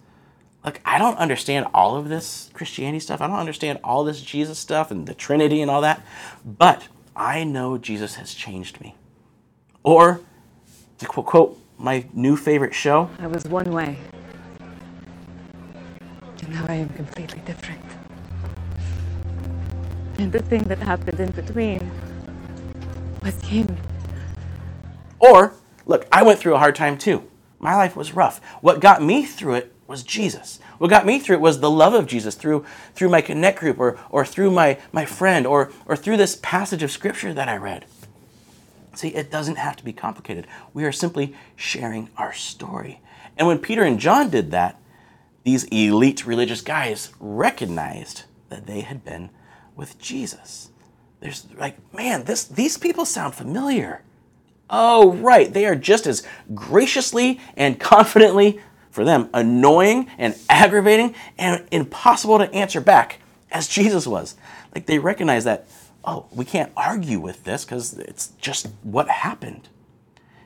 like 0.66 0.82
I 0.84 0.98
don't 0.98 1.18
understand 1.18 1.68
all 1.74 1.96
of 1.96 2.10
this 2.10 2.50
Christianity 2.54 3.00
stuff. 3.00 3.22
I 3.22 3.28
don't 3.28 3.38
understand 3.38 3.80
all 3.84 4.04
this 4.04 4.20
Jesus 4.20 4.58
stuff 4.58 4.90
and 4.90 5.08
the 5.08 5.14
Trinity 5.14 5.62
and 5.62 5.70
all 5.70 5.82
that. 5.82 6.04
But 6.44 6.88
I 7.16 7.44
know 7.44 7.78
Jesus 7.78 8.16
has 8.16 8.34
changed 8.34 8.82
me. 8.82 8.96
Or, 9.84 10.22
to 10.98 11.06
quote, 11.06 11.28
quote 11.28 11.60
my 11.78 12.06
new 12.14 12.36
favorite 12.36 12.74
show, 12.74 13.10
I 13.20 13.28
was 13.28 13.44
one 13.46 13.72
way. 13.72 13.98
And 16.42 16.50
now 16.50 16.66
I 16.68 16.74
am 16.74 16.90
completely 16.90 17.42
different. 17.46 17.82
And 20.18 20.32
the 20.32 20.42
thing 20.42 20.64
that 20.64 20.80
happened 20.80 21.20
in 21.20 21.32
between 21.32 21.92
was 23.22 23.40
him. 23.42 23.78
Or, 25.20 25.54
look, 25.86 26.08
I 26.12 26.24
went 26.24 26.40
through 26.40 26.56
a 26.56 26.60
hard 26.60 26.76
time 26.76 26.98
too. 26.98 27.30
My 27.60 27.76
life 27.76 27.96
was 27.96 28.14
rough. 28.14 28.44
What 28.62 28.80
got 28.80 29.02
me 29.04 29.26
through 29.26 29.56
it 29.56 29.75
was 29.88 30.04
Jesus. 30.04 30.60
What 30.78 30.90
got 30.90 31.06
me 31.06 31.20
through 31.20 31.36
it 31.36 31.42
was 31.42 31.60
the 31.60 31.70
love 31.70 31.94
of 31.94 32.08
Jesus 32.08 32.36
through, 32.36 32.66
through 32.94 33.10
my 33.10 33.22
connect 33.22 33.60
group 33.60 33.80
or, 33.80 34.00
or 34.10 34.26
through 34.26 34.52
my, 34.52 34.80
my 34.92 35.06
friend 35.06 35.46
or, 35.46 35.72
or 35.86 35.96
through 35.96 36.18
this 36.18 36.36
passage 36.36 36.82
of 36.82 36.92
scripture 36.92 37.34
that 37.34 37.48
I 37.48 37.58
read. 37.58 37.86
See, 38.96 39.10
it 39.10 39.30
doesn't 39.30 39.58
have 39.58 39.76
to 39.78 39.86
be 39.86 39.94
complicated. 39.94 40.48
We 40.74 40.86
are 40.86 40.92
simply 40.92 41.36
sharing 41.56 42.10
our 42.18 42.34
story. 42.34 43.02
And 43.38 43.48
when 43.48 43.60
Peter 43.60 43.84
and 43.84 44.00
John 44.00 44.30
did 44.30 44.52
that, 44.52 44.80
these 45.44 45.66
elite 45.66 46.26
religious 46.26 46.62
guys 46.62 47.12
recognized 47.20 48.24
that 48.50 48.66
they 48.66 48.82
had 48.82 49.04
been 49.04 49.30
with 49.76 50.00
Jesus. 50.00 50.70
There's 51.20 51.46
like, 51.58 51.78
man, 51.94 52.24
this 52.24 52.46
these 52.46 52.78
people 52.78 53.06
sound 53.06 53.36
familiar. 53.36 54.02
Oh, 54.70 55.14
right. 55.14 55.52
They 55.52 55.66
are 55.66 55.76
just 55.76 56.08
as 56.08 56.26
graciously 56.54 57.40
and 57.56 57.80
confidently, 57.80 58.60
for 58.96 59.04
them, 59.04 59.30
annoying 59.34 60.10
and 60.18 60.36
aggravating 60.50 61.14
and 61.38 61.68
impossible 61.70 62.40
to 62.40 62.52
answer 62.54 62.80
back 62.80 63.20
as 63.52 63.68
Jesus 63.68 64.08
was. 64.08 64.36
Like 64.74 64.86
they 64.86 65.00
recognize 65.00 65.44
that, 65.44 65.68
oh, 66.06 66.28
we 66.32 66.46
can't 66.46 66.72
argue 66.78 67.20
with 67.20 67.44
this 67.44 67.66
because 67.66 67.94
it's 67.94 68.30
just 68.40 68.68
what 68.84 69.10
happened. 69.10 69.68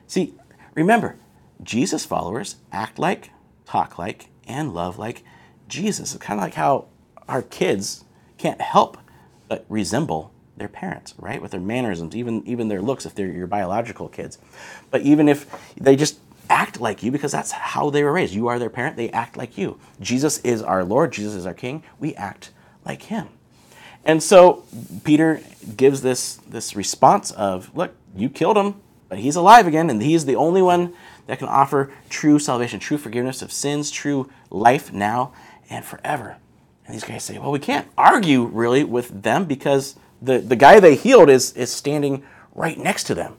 See, 0.08 0.34
remember, 0.74 1.16
Jesus 1.62 2.04
followers 2.04 2.56
act 2.72 2.98
like, 2.98 3.30
talk 3.66 3.98
like, 3.98 4.28
and 4.46 4.74
love 4.74 4.98
like 4.98 5.22
Jesus. 5.68 6.14
It's 6.14 6.24
kind 6.24 6.40
of 6.40 6.44
like 6.44 6.54
how 6.54 6.86
our 7.28 7.42
kids 7.42 8.04
can't 8.36 8.60
help 8.60 8.98
but 9.48 9.64
resemble 9.68 10.32
their 10.56 10.68
parents, 10.68 11.14
right? 11.18 11.40
With 11.40 11.52
their 11.52 11.60
mannerisms, 11.60 12.16
even 12.16 12.46
even 12.46 12.68
their 12.68 12.82
looks 12.82 13.06
if 13.06 13.14
they're 13.14 13.30
your 13.30 13.46
biological 13.46 14.08
kids. 14.08 14.38
But 14.90 15.02
even 15.02 15.28
if 15.28 15.46
they 15.76 15.96
just 15.96 16.18
act 16.60 16.78
like 16.78 17.02
you 17.02 17.10
because 17.10 17.32
that's 17.32 17.52
how 17.52 17.88
they 17.88 18.04
were 18.04 18.12
raised. 18.12 18.34
You 18.34 18.48
are 18.48 18.58
their 18.58 18.68
parent, 18.68 18.96
they 18.96 19.08
act 19.10 19.38
like 19.38 19.56
you. 19.56 19.78
Jesus 19.98 20.38
is 20.38 20.62
our 20.62 20.84
Lord, 20.84 21.10
Jesus 21.10 21.34
is 21.34 21.46
our 21.46 21.54
king. 21.54 21.82
We 21.98 22.14
act 22.16 22.50
like 22.84 23.04
him. 23.04 23.28
And 24.04 24.22
so 24.22 24.64
Peter 25.02 25.40
gives 25.76 26.02
this 26.02 26.36
this 26.48 26.76
response 26.76 27.30
of, 27.30 27.74
look, 27.74 27.94
you 28.14 28.28
killed 28.28 28.58
him, 28.58 28.74
but 29.08 29.18
he's 29.18 29.36
alive 29.36 29.66
again 29.66 29.88
and 29.88 30.02
he's 30.02 30.26
the 30.26 30.36
only 30.36 30.60
one 30.60 30.92
that 31.26 31.38
can 31.38 31.48
offer 31.48 31.90
true 32.10 32.38
salvation, 32.38 32.78
true 32.78 32.98
forgiveness 32.98 33.40
of 33.40 33.52
sins, 33.52 33.90
true 33.90 34.30
life 34.50 34.92
now 34.92 35.32
and 35.70 35.82
forever. 35.84 36.36
And 36.84 36.94
these 36.94 37.04
guys 37.04 37.24
say, 37.24 37.38
well, 37.38 37.52
we 37.52 37.58
can't 37.58 37.88
argue 37.96 38.44
really 38.44 38.84
with 38.84 39.22
them 39.22 39.46
because 39.46 39.96
the, 40.20 40.38
the 40.38 40.56
guy 40.56 40.78
they 40.78 40.94
healed 40.94 41.30
is, 41.30 41.52
is 41.54 41.70
standing 41.72 42.22
right 42.54 42.76
next 42.76 43.04
to 43.04 43.14
them. 43.14 43.36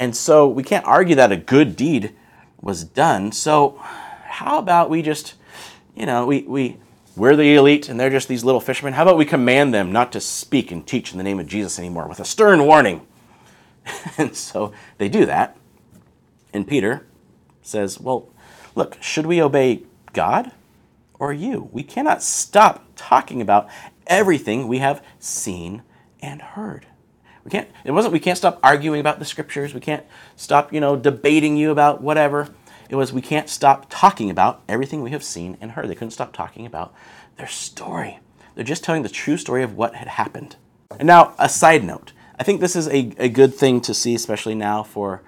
And 0.00 0.16
so 0.16 0.48
we 0.48 0.62
can't 0.62 0.86
argue 0.86 1.14
that 1.16 1.30
a 1.30 1.36
good 1.36 1.76
deed 1.76 2.14
was 2.60 2.84
done. 2.84 3.32
So 3.32 3.78
how 4.24 4.58
about 4.58 4.90
we 4.90 5.02
just, 5.02 5.34
you 5.96 6.06
know, 6.06 6.26
we, 6.26 6.42
we, 6.42 6.76
we're 7.16 7.36
the 7.36 7.54
elite 7.54 7.88
and 7.88 7.98
they're 7.98 8.10
just 8.10 8.28
these 8.28 8.44
little 8.44 8.60
fishermen. 8.60 8.94
How 8.94 9.02
about 9.02 9.16
we 9.16 9.24
command 9.24 9.74
them 9.74 9.92
not 9.92 10.12
to 10.12 10.20
speak 10.20 10.70
and 10.70 10.86
teach 10.86 11.12
in 11.12 11.18
the 11.18 11.24
name 11.24 11.40
of 11.40 11.46
Jesus 11.46 11.78
anymore 11.78 12.08
with 12.08 12.20
a 12.20 12.24
stern 12.24 12.64
warning? 12.64 13.06
and 14.18 14.34
so 14.36 14.72
they 14.98 15.08
do 15.08 15.26
that. 15.26 15.56
And 16.52 16.66
Peter 16.66 17.06
says, 17.62 18.00
Well, 18.00 18.28
look, 18.74 18.96
should 19.00 19.26
we 19.26 19.42
obey 19.42 19.82
God 20.12 20.52
or 21.18 21.32
you? 21.32 21.68
We 21.72 21.82
cannot 21.82 22.22
stop 22.22 22.86
talking 22.96 23.40
about 23.40 23.68
everything 24.06 24.68
we 24.68 24.78
have 24.78 25.04
seen 25.18 25.82
and 26.20 26.40
heard. 26.40 26.86
We 27.48 27.52
can't, 27.52 27.70
it 27.82 27.92
wasn't, 27.92 28.12
we 28.12 28.20
can't 28.20 28.36
stop 28.36 28.60
arguing 28.62 29.00
about 29.00 29.20
the 29.20 29.24
scriptures. 29.24 29.72
We 29.72 29.80
can't 29.80 30.04
stop, 30.36 30.70
you 30.70 30.80
know, 30.80 30.96
debating 30.96 31.56
you 31.56 31.70
about 31.70 32.02
whatever. 32.02 32.50
It 32.90 32.96
was, 32.96 33.10
we 33.10 33.22
can't 33.22 33.48
stop 33.48 33.86
talking 33.88 34.28
about 34.28 34.60
everything 34.68 35.00
we 35.02 35.12
have 35.12 35.24
seen 35.24 35.56
and 35.58 35.70
heard. 35.70 35.88
They 35.88 35.94
couldn't 35.94 36.10
stop 36.10 36.34
talking 36.34 36.66
about 36.66 36.92
their 37.38 37.46
story. 37.46 38.18
They're 38.54 38.66
just 38.66 38.84
telling 38.84 39.02
the 39.02 39.08
true 39.08 39.38
story 39.38 39.62
of 39.62 39.78
what 39.78 39.94
had 39.94 40.08
happened. 40.08 40.56
And 40.98 41.06
now, 41.06 41.32
a 41.38 41.48
side 41.48 41.84
note. 41.84 42.12
I 42.38 42.42
think 42.42 42.60
this 42.60 42.76
is 42.76 42.86
a, 42.88 43.14
a 43.16 43.30
good 43.30 43.54
thing 43.54 43.80
to 43.80 43.94
see, 43.94 44.14
especially 44.14 44.54
now 44.54 44.82
for, 44.82 45.22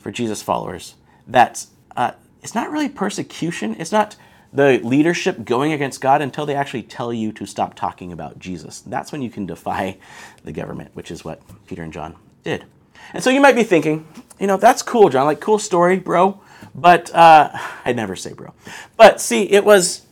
for 0.00 0.10
Jesus 0.10 0.42
followers, 0.42 0.96
that 1.28 1.66
uh, 1.94 2.14
it's 2.42 2.56
not 2.56 2.72
really 2.72 2.88
persecution. 2.88 3.76
It's 3.78 3.92
not 3.92 4.16
the 4.52 4.80
leadership 4.82 5.44
going 5.44 5.72
against 5.72 6.00
God 6.00 6.20
until 6.20 6.44
they 6.44 6.54
actually 6.54 6.82
tell 6.82 7.12
you 7.12 7.32
to 7.32 7.46
stop 7.46 7.74
talking 7.74 8.12
about 8.12 8.38
Jesus. 8.38 8.80
That's 8.80 9.12
when 9.12 9.22
you 9.22 9.30
can 9.30 9.46
defy 9.46 9.98
the 10.44 10.52
government, 10.52 10.90
which 10.94 11.10
is 11.10 11.24
what 11.24 11.40
Peter 11.66 11.82
and 11.82 11.92
John 11.92 12.16
did. 12.42 12.64
And 13.12 13.22
so 13.22 13.30
you 13.30 13.40
might 13.40 13.54
be 13.54 13.62
thinking, 13.62 14.06
you 14.38 14.46
know, 14.46 14.56
that's 14.56 14.82
cool, 14.82 15.08
John. 15.08 15.26
Like, 15.26 15.40
cool 15.40 15.58
story, 15.58 15.98
bro. 15.98 16.40
But 16.74 17.14
uh, 17.14 17.50
I'd 17.84 17.96
never 17.96 18.16
say 18.16 18.32
bro. 18.32 18.52
But 18.96 19.20
see, 19.20 19.50
it 19.50 19.64
was 19.64 20.06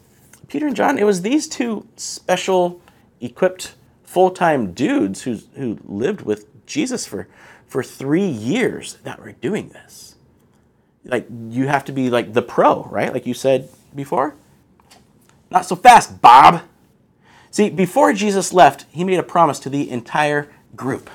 Peter 0.48 0.66
and 0.66 0.76
John, 0.76 0.98
it 0.98 1.04
was 1.04 1.22
these 1.22 1.46
two 1.46 1.86
special, 1.96 2.80
equipped, 3.20 3.74
full 4.02 4.30
time 4.30 4.72
dudes 4.72 5.22
who, 5.22 5.38
who 5.56 5.78
lived 5.84 6.22
with 6.22 6.66
Jesus 6.66 7.06
for, 7.06 7.28
for 7.66 7.82
three 7.82 8.26
years 8.26 8.94
that 9.04 9.20
were 9.20 9.32
doing 9.32 9.68
this. 9.68 10.16
Like, 11.04 11.26
you 11.50 11.68
have 11.68 11.84
to 11.86 11.92
be 11.92 12.10
like 12.10 12.32
the 12.32 12.42
pro, 12.42 12.84
right? 12.84 13.12
Like 13.12 13.26
you 13.26 13.34
said 13.34 13.68
before? 13.98 14.34
Not 15.50 15.66
so 15.66 15.76
fast, 15.76 16.22
Bob. 16.22 16.62
See, 17.50 17.68
before 17.68 18.14
Jesus 18.14 18.54
left, 18.54 18.86
he 18.90 19.04
made 19.04 19.18
a 19.18 19.22
promise 19.22 19.58
to 19.60 19.68
the 19.68 19.90
entire 19.90 20.50
group. 20.74 21.10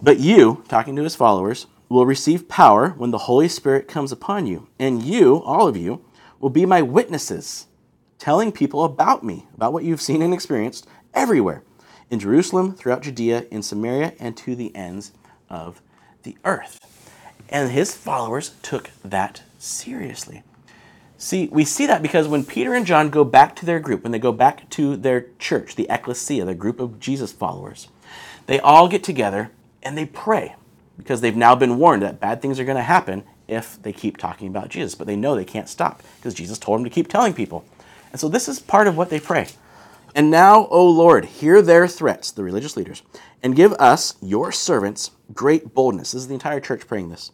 But 0.00 0.20
you, 0.20 0.62
talking 0.68 0.94
to 0.96 1.02
his 1.02 1.16
followers, 1.16 1.66
will 1.88 2.06
receive 2.06 2.48
power 2.48 2.90
when 2.90 3.10
the 3.10 3.18
Holy 3.18 3.48
Spirit 3.48 3.88
comes 3.88 4.12
upon 4.12 4.46
you, 4.46 4.68
and 4.78 5.02
you, 5.02 5.42
all 5.42 5.66
of 5.66 5.76
you, 5.76 6.04
will 6.38 6.50
be 6.50 6.64
my 6.64 6.82
witnesses, 6.82 7.66
telling 8.18 8.52
people 8.52 8.84
about 8.84 9.24
me, 9.24 9.46
about 9.54 9.72
what 9.72 9.84
you've 9.84 10.00
seen 10.00 10.22
and 10.22 10.32
experienced 10.32 10.86
everywhere 11.12 11.62
in 12.10 12.18
Jerusalem, 12.18 12.74
throughout 12.74 13.02
Judea, 13.02 13.46
in 13.50 13.62
Samaria, 13.62 14.14
and 14.18 14.36
to 14.38 14.56
the 14.56 14.74
ends 14.74 15.12
of 15.48 15.80
the 16.22 16.36
earth. 16.44 16.80
And 17.48 17.70
his 17.70 17.94
followers 17.94 18.52
took 18.62 18.90
that 19.04 19.42
seriously. 19.58 20.42
See, 21.22 21.48
we 21.52 21.66
see 21.66 21.84
that 21.84 22.00
because 22.00 22.26
when 22.26 22.46
Peter 22.46 22.72
and 22.72 22.86
John 22.86 23.10
go 23.10 23.24
back 23.24 23.54
to 23.56 23.66
their 23.66 23.78
group, 23.78 24.04
when 24.04 24.10
they 24.10 24.18
go 24.18 24.32
back 24.32 24.70
to 24.70 24.96
their 24.96 25.26
church, 25.38 25.76
the 25.76 25.86
ecclesia, 25.90 26.46
the 26.46 26.54
group 26.54 26.80
of 26.80 26.98
Jesus 26.98 27.30
followers, 27.30 27.88
they 28.46 28.58
all 28.58 28.88
get 28.88 29.04
together 29.04 29.50
and 29.82 29.98
they 29.98 30.06
pray 30.06 30.56
because 30.96 31.20
they've 31.20 31.36
now 31.36 31.54
been 31.54 31.76
warned 31.76 32.00
that 32.00 32.20
bad 32.20 32.40
things 32.40 32.58
are 32.58 32.64
going 32.64 32.78
to 32.78 32.82
happen 32.82 33.22
if 33.46 33.80
they 33.82 33.92
keep 33.92 34.16
talking 34.16 34.48
about 34.48 34.70
Jesus. 34.70 34.94
But 34.94 35.06
they 35.06 35.14
know 35.14 35.34
they 35.36 35.44
can't 35.44 35.68
stop 35.68 36.02
because 36.16 36.32
Jesus 36.32 36.58
told 36.58 36.78
them 36.78 36.84
to 36.84 36.90
keep 36.90 37.06
telling 37.06 37.34
people. 37.34 37.66
And 38.12 38.18
so 38.18 38.30
this 38.30 38.48
is 38.48 38.58
part 38.58 38.86
of 38.86 38.96
what 38.96 39.10
they 39.10 39.20
pray. 39.20 39.48
And 40.14 40.30
now, 40.30 40.68
O 40.68 40.86
Lord, 40.88 41.26
hear 41.26 41.60
their 41.60 41.86
threats, 41.86 42.30
the 42.30 42.42
religious 42.42 42.78
leaders, 42.78 43.02
and 43.42 43.54
give 43.54 43.74
us, 43.74 44.14
your 44.22 44.52
servants, 44.52 45.10
great 45.34 45.74
boldness. 45.74 46.12
This 46.12 46.22
is 46.22 46.28
the 46.28 46.34
entire 46.34 46.60
church 46.60 46.86
praying 46.86 47.10
this. 47.10 47.30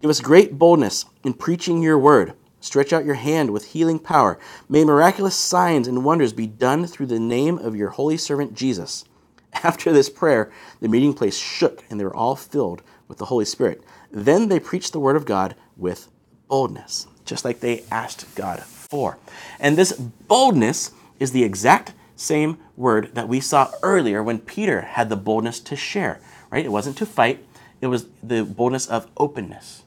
Give 0.00 0.10
us 0.10 0.20
great 0.20 0.58
boldness 0.58 1.04
in 1.22 1.34
preaching 1.34 1.80
your 1.80 1.96
word 1.96 2.34
Stretch 2.60 2.92
out 2.92 3.04
your 3.04 3.14
hand 3.14 3.50
with 3.50 3.72
healing 3.72 3.98
power. 3.98 4.38
May 4.68 4.84
miraculous 4.84 5.34
signs 5.34 5.88
and 5.88 6.04
wonders 6.04 6.32
be 6.32 6.46
done 6.46 6.86
through 6.86 7.06
the 7.06 7.18
name 7.18 7.58
of 7.58 7.74
your 7.74 7.90
holy 7.90 8.16
servant 8.16 8.54
Jesus. 8.54 9.04
After 9.64 9.92
this 9.92 10.10
prayer, 10.10 10.52
the 10.80 10.88
meeting 10.88 11.14
place 11.14 11.38
shook 11.38 11.84
and 11.90 11.98
they 11.98 12.04
were 12.04 12.14
all 12.14 12.36
filled 12.36 12.82
with 13.08 13.18
the 13.18 13.26
Holy 13.26 13.44
Spirit. 13.44 13.82
Then 14.10 14.48
they 14.48 14.60
preached 14.60 14.92
the 14.92 15.00
word 15.00 15.16
of 15.16 15.24
God 15.24 15.54
with 15.76 16.08
boldness, 16.48 17.06
just 17.24 17.44
like 17.44 17.60
they 17.60 17.84
asked 17.90 18.34
God 18.34 18.60
for. 18.60 19.18
And 19.58 19.76
this 19.76 19.92
boldness 19.92 20.92
is 21.18 21.32
the 21.32 21.44
exact 21.44 21.94
same 22.16 22.58
word 22.76 23.14
that 23.14 23.28
we 23.28 23.40
saw 23.40 23.70
earlier 23.82 24.22
when 24.22 24.38
Peter 24.38 24.82
had 24.82 25.08
the 25.08 25.16
boldness 25.16 25.60
to 25.60 25.76
share, 25.76 26.20
right? 26.50 26.64
It 26.64 26.72
wasn't 26.72 26.98
to 26.98 27.06
fight, 27.06 27.44
it 27.80 27.86
was 27.86 28.06
the 28.22 28.44
boldness 28.44 28.86
of 28.86 29.08
openness. 29.16 29.84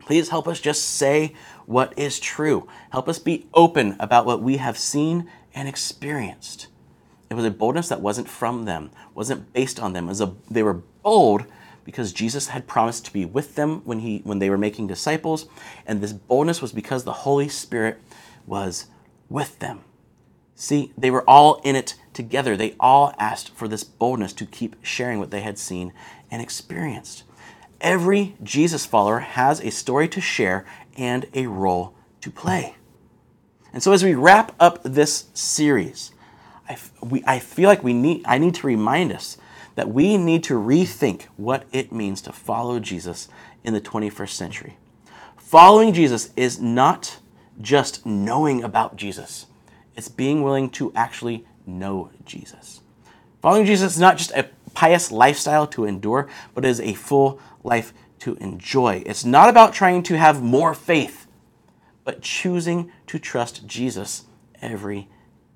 Please 0.00 0.30
help 0.30 0.48
us 0.48 0.60
just 0.60 0.82
say 0.82 1.34
what 1.66 1.96
is 1.98 2.18
true. 2.18 2.68
Help 2.90 3.08
us 3.08 3.18
be 3.18 3.46
open 3.54 3.96
about 4.00 4.26
what 4.26 4.42
we 4.42 4.56
have 4.56 4.78
seen 4.78 5.30
and 5.54 5.68
experienced. 5.68 6.66
It 7.30 7.34
was 7.34 7.44
a 7.44 7.50
boldness 7.50 7.88
that 7.88 8.00
wasn't 8.00 8.28
from 8.28 8.64
them, 8.64 8.90
wasn't 9.14 9.52
based 9.52 9.78
on 9.78 9.92
them. 9.92 10.08
Was 10.08 10.20
a, 10.20 10.34
they 10.50 10.64
were 10.64 10.82
bold 11.02 11.44
because 11.84 12.12
Jesus 12.12 12.48
had 12.48 12.66
promised 12.66 13.04
to 13.06 13.12
be 13.12 13.24
with 13.24 13.54
them 13.54 13.82
when, 13.84 14.00
he, 14.00 14.20
when 14.24 14.40
they 14.40 14.50
were 14.50 14.58
making 14.58 14.88
disciples. 14.88 15.46
And 15.86 16.00
this 16.00 16.12
boldness 16.12 16.60
was 16.60 16.72
because 16.72 17.04
the 17.04 17.12
Holy 17.12 17.48
Spirit 17.48 18.00
was 18.46 18.86
with 19.28 19.58
them. 19.60 19.82
See, 20.56 20.92
they 20.98 21.10
were 21.10 21.28
all 21.28 21.60
in 21.64 21.76
it 21.76 21.94
together. 22.12 22.56
They 22.56 22.74
all 22.78 23.14
asked 23.18 23.50
for 23.50 23.66
this 23.66 23.84
boldness 23.84 24.32
to 24.34 24.46
keep 24.46 24.76
sharing 24.82 25.18
what 25.18 25.30
they 25.30 25.40
had 25.40 25.58
seen 25.58 25.92
and 26.30 26.42
experienced. 26.42 27.22
Every 27.80 28.36
Jesus 28.42 28.84
follower 28.84 29.20
has 29.20 29.60
a 29.60 29.70
story 29.70 30.08
to 30.08 30.20
share 30.20 30.64
and 30.96 31.26
a 31.32 31.46
role 31.46 31.94
to 32.20 32.30
play. 32.30 32.74
And 33.72 33.82
so, 33.82 33.92
as 33.92 34.04
we 34.04 34.14
wrap 34.14 34.54
up 34.60 34.82
this 34.82 35.26
series, 35.32 36.12
I, 36.68 36.76
we, 37.02 37.22
I 37.26 37.38
feel 37.38 37.68
like 37.68 37.82
we 37.82 37.92
need, 37.92 38.22
I 38.26 38.38
need 38.38 38.54
to 38.56 38.66
remind 38.66 39.12
us 39.12 39.38
that 39.76 39.88
we 39.88 40.18
need 40.18 40.44
to 40.44 40.54
rethink 40.54 41.22
what 41.36 41.64
it 41.72 41.92
means 41.92 42.20
to 42.22 42.32
follow 42.32 42.80
Jesus 42.80 43.28
in 43.64 43.72
the 43.72 43.80
21st 43.80 44.30
century. 44.30 44.76
Following 45.36 45.92
Jesus 45.92 46.30
is 46.36 46.60
not 46.60 47.18
just 47.60 48.04
knowing 48.04 48.62
about 48.62 48.96
Jesus, 48.96 49.46
it's 49.96 50.08
being 50.08 50.42
willing 50.42 50.70
to 50.70 50.92
actually 50.94 51.46
know 51.66 52.10
Jesus. 52.24 52.80
Following 53.40 53.64
Jesus 53.64 53.94
is 53.94 54.00
not 54.00 54.18
just 54.18 54.32
a 54.32 54.50
pious 54.74 55.10
lifestyle 55.10 55.66
to 55.68 55.86
endure, 55.86 56.28
but 56.54 56.64
is 56.64 56.80
a 56.80 56.94
full 56.94 57.40
life 57.64 57.92
to 58.20 58.34
enjoy. 58.36 59.02
It's 59.06 59.24
not 59.24 59.48
about 59.48 59.72
trying 59.72 60.02
to 60.04 60.18
have 60.18 60.42
more 60.42 60.74
faith, 60.74 61.26
but 62.04 62.20
choosing 62.20 62.92
to 63.06 63.18
trust 63.18 63.66
Jesus 63.66 64.24
every 64.60 65.08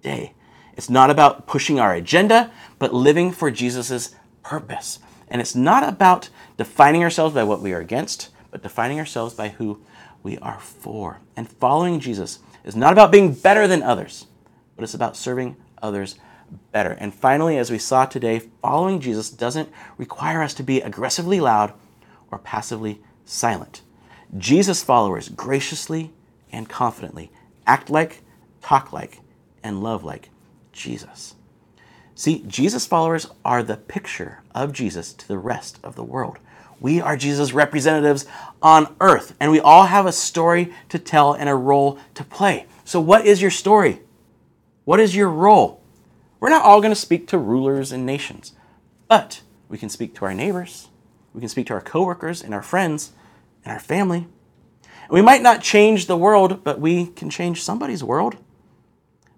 day. 0.02 0.32
It's 0.76 0.90
not 0.90 1.10
about 1.10 1.46
pushing 1.46 1.78
our 1.78 1.94
agenda, 1.94 2.50
but 2.78 2.94
living 2.94 3.30
for 3.30 3.50
Jesus' 3.50 4.14
purpose. 4.42 4.98
And 5.28 5.40
it's 5.40 5.54
not 5.54 5.86
about 5.86 6.30
defining 6.56 7.02
ourselves 7.02 7.34
by 7.34 7.44
what 7.44 7.60
we 7.60 7.72
are 7.72 7.80
against, 7.80 8.30
but 8.50 8.62
defining 8.62 8.98
ourselves 8.98 9.34
by 9.34 9.50
who 9.50 9.80
we 10.22 10.38
are 10.38 10.58
for. 10.58 11.20
And 11.36 11.48
following 11.48 12.00
Jesus 12.00 12.38
is 12.64 12.74
not 12.74 12.92
about 12.92 13.12
being 13.12 13.34
better 13.34 13.66
than 13.66 13.82
others, 13.82 14.26
but 14.74 14.84
it's 14.84 14.94
about 14.94 15.16
serving 15.16 15.56
others 15.82 16.16
better. 16.72 16.92
And 16.92 17.14
finally, 17.14 17.59
as 17.59 17.70
we 17.70 17.78
saw 17.78 18.04
today, 18.04 18.40
following 18.61 19.00
Jesus 19.00 19.30
doesn't 19.30 19.70
require 19.96 20.42
us 20.42 20.54
to 20.54 20.62
be 20.62 20.80
aggressively 20.80 21.40
loud 21.40 21.72
or 22.30 22.38
passively 22.38 23.00
silent. 23.24 23.83
Jesus 24.37 24.83
followers 24.83 25.28
graciously 25.28 26.11
and 26.50 26.68
confidently 26.68 27.30
act 27.66 27.90
like, 27.90 28.22
talk 28.61 28.92
like, 28.92 29.20
and 29.62 29.83
love 29.83 30.04
like 30.04 30.30
Jesus. 30.72 31.35
See, 32.14 32.44
Jesus 32.46 32.87
followers 32.87 33.26
are 33.44 33.62
the 33.62 33.76
picture 33.76 34.42
of 34.54 34.72
Jesus 34.72 35.12
to 35.14 35.26
the 35.26 35.38
rest 35.38 35.78
of 35.83 35.96
the 35.96 36.04
world. 36.04 36.38
We 36.80 37.00
are 37.00 37.16
Jesus' 37.16 37.52
representatives 37.52 38.26
on 38.62 38.94
earth, 39.00 39.35
and 39.40 39.50
we 39.50 39.61
all 39.61 39.87
have 39.87 40.07
a 40.07 40.12
story 40.12 40.72
to 40.90 40.98
tell 40.98 41.33
and 41.33 41.48
a 41.48 41.54
role 41.54 41.98
to 42.14 42.24
play. 42.24 42.66
So, 42.85 43.00
what 43.00 43.26
is 43.26 43.40
your 43.40 43.50
story? 43.50 44.00
What 44.85 45.00
is 45.00 45.16
your 45.16 45.30
role? 45.30 45.80
We're 46.44 46.50
not 46.50 46.66
all 46.66 46.83
going 46.83 46.92
to 46.92 46.94
speak 46.94 47.26
to 47.28 47.38
rulers 47.38 47.90
and 47.90 48.04
nations, 48.04 48.52
but 49.09 49.40
we 49.70 49.78
can 49.78 49.88
speak 49.88 50.14
to 50.16 50.26
our 50.26 50.35
neighbors, 50.35 50.88
we 51.33 51.40
can 51.40 51.48
speak 51.48 51.68
to 51.68 51.72
our 51.72 51.80
coworkers 51.80 52.42
and 52.42 52.52
our 52.52 52.61
friends 52.61 53.12
and 53.64 53.72
our 53.72 53.80
family. 53.80 54.26
We 55.09 55.22
might 55.22 55.40
not 55.40 55.62
change 55.62 56.04
the 56.04 56.18
world, 56.18 56.62
but 56.62 56.78
we 56.78 57.07
can 57.07 57.30
change 57.30 57.62
somebody's 57.62 58.04
world. 58.04 58.37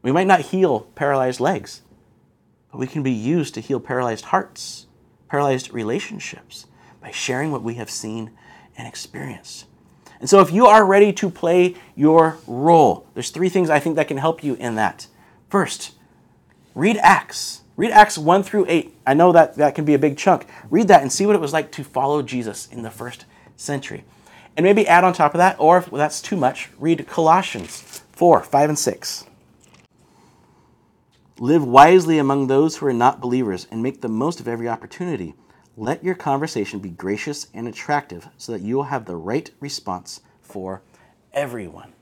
We 0.03 0.11
might 0.11 0.27
not 0.27 0.41
heal 0.41 0.81
paralyzed 0.97 1.39
legs, 1.39 1.83
but 2.73 2.79
we 2.79 2.89
can 2.89 3.05
be 3.05 3.13
used 3.13 3.55
to 3.55 3.61
heal 3.61 3.79
paralyzed 3.79 4.25
hearts, 4.25 4.89
paralyzed 5.29 5.73
relationships 5.73 6.67
by 7.01 7.13
sharing 7.13 7.53
what 7.53 7.63
we 7.63 7.75
have 7.75 7.89
seen 7.89 8.33
and 8.77 8.89
experienced. 8.89 9.67
And 10.19 10.29
so, 10.29 10.41
if 10.41 10.51
you 10.51 10.67
are 10.67 10.85
ready 10.85 11.13
to 11.13 11.31
play 11.31 11.77
your 11.95 12.39
role, 12.49 13.07
there's 13.15 13.31
three 13.31 13.49
things 13.49 13.71
I 13.71 13.79
think 13.79 13.95
that 13.95 14.09
can 14.09 14.17
help 14.17 14.43
you 14.43 14.55
in 14.55 14.75
that. 14.75 15.07
First, 15.49 15.93
read 16.77 16.99
Acts. 16.99 17.63
Read 17.77 17.91
Acts 17.91 18.17
1 18.17 18.45
through 18.45 18.67
8. 18.69 18.95
I 19.07 19.15
know 19.15 19.33
that 19.33 19.57
that 19.57 19.75
can 19.75 19.85
be 19.85 19.95
a 19.95 19.99
big 19.99 20.17
chunk. 20.17 20.47
Read 20.71 20.87
that 20.89 21.03
and 21.03 21.13
see 21.13 21.27
what 21.27 21.35
it 21.35 21.41
was 21.41 21.53
like 21.53 21.73
to 21.73 21.83
follow 21.83 22.23
Jesus 22.23 22.69
in 22.71 22.83
the 22.83 22.91
first 22.91 23.25
century. 23.57 24.05
And 24.57 24.65
maybe 24.65 24.87
add 24.87 25.03
on 25.03 25.13
top 25.13 25.35
of 25.35 25.39
that, 25.39 25.57
or 25.59 25.79
if 25.79 25.91
that's 25.91 26.23
too 26.23 26.37
much, 26.37 26.71
read 26.79 27.07
Colossians 27.09 28.03
4, 28.13 28.43
5, 28.43 28.69
and 28.69 28.79
6. 28.79 29.25
Live 31.39 31.65
wisely 31.65 32.19
among 32.19 32.47
those 32.47 32.77
who 32.77 32.87
are 32.87 32.95
not 32.95 33.21
believers 33.21 33.67
and 33.71 33.83
make 33.83 34.01
the 34.01 34.09
most 34.09 34.41
of 34.41 34.49
every 34.49 34.69
opportunity. 34.69 35.35
Let 35.77 36.03
your 36.03 36.15
conversation 36.15 36.79
be 36.79 36.89
gracious 36.89 37.49
and 37.53 37.69
attractive 37.69 38.29
so 38.39 38.53
that 38.53 38.63
you 38.63 38.77
will 38.77 38.85
have 38.85 39.05
the 39.05 39.17
right 39.17 39.51
response 39.61 40.23
for 40.41 40.81
everyone. 41.35 41.93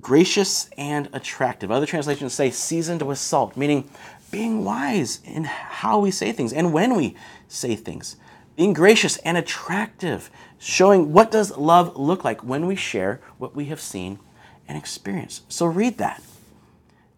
Gracious 0.00 0.68
and 0.78 1.08
attractive. 1.12 1.72
Other 1.72 1.86
translations 1.86 2.32
say 2.32 2.50
seasoned 2.50 3.02
with 3.02 3.18
salt, 3.18 3.56
meaning 3.56 3.90
being 4.34 4.64
wise 4.64 5.20
in 5.24 5.44
how 5.44 6.00
we 6.00 6.10
say 6.10 6.32
things 6.32 6.52
and 6.52 6.72
when 6.72 6.96
we 6.96 7.14
say 7.46 7.76
things. 7.76 8.16
Being 8.56 8.72
gracious 8.72 9.16
and 9.18 9.36
attractive, 9.36 10.28
showing 10.58 11.12
what 11.12 11.30
does 11.30 11.56
love 11.56 11.96
look 11.96 12.24
like 12.24 12.42
when 12.42 12.66
we 12.66 12.74
share 12.74 13.20
what 13.38 13.54
we 13.54 13.66
have 13.66 13.80
seen 13.80 14.18
and 14.66 14.76
experienced. 14.76 15.52
So 15.52 15.66
read 15.66 15.98
that. 15.98 16.20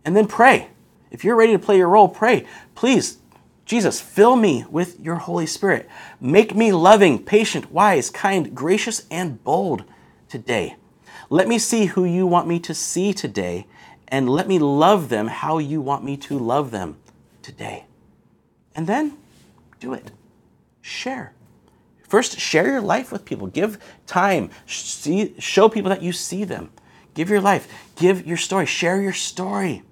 And 0.05 0.15
then 0.15 0.27
pray. 0.27 0.69
If 1.11 1.25
you're 1.25 1.37
ready 1.37 1.53
to 1.53 1.59
play 1.59 1.79
your 1.79 1.89
role, 1.89 2.07
pray. 2.07 2.47
Please, 2.75 3.17
Jesus, 3.65 3.99
fill 3.99 4.37
me 4.37 4.67
with 4.71 5.01
your 5.01 5.17
Holy 5.17 5.47
Spirit. 5.47 5.89
Make 6.21 6.55
me 6.55 6.71
loving, 6.71 7.25
patient, 7.25 7.73
wise, 7.73 8.11
kind, 8.11 8.55
gracious, 8.55 9.07
and 9.11 9.43
bold 9.43 9.85
today. 10.29 10.77
Let 11.31 11.49
me 11.49 11.59
see 11.59 11.87
who 11.87 12.05
you 12.05 12.27
want 12.27 12.47
me 12.47 12.61
to 12.61 12.75
see 12.75 13.15
today, 13.15 13.67
and 14.07 14.29
let 14.29 14.47
me 14.47 14.59
love 14.59 15.09
them 15.09 15.29
how 15.29 15.57
you 15.57 15.81
want 15.81 16.05
me 16.05 16.19
to 16.19 16.39
love 16.39 16.71
them 16.73 16.99
today. 17.47 17.87
And 18.75 18.87
then 18.87 19.17
do 19.81 19.95
it. 19.95 20.11
Share. 20.83 21.33
First, 22.09 22.39
share 22.39 22.67
your 22.67 22.81
life 22.81 23.11
with 23.11 23.25
people. 23.25 23.47
Give 23.47 23.79
time. 24.07 24.51
See, 24.67 25.35
show 25.39 25.69
people 25.69 25.89
that 25.89 26.03
you 26.03 26.13
see 26.13 26.45
them. 26.45 26.71
Give 27.15 27.31
your 27.31 27.41
life. 27.41 27.67
Give 27.97 28.27
your 28.27 28.37
story. 28.37 28.67
Share 28.67 29.01
your 29.01 29.13
story 29.13 29.83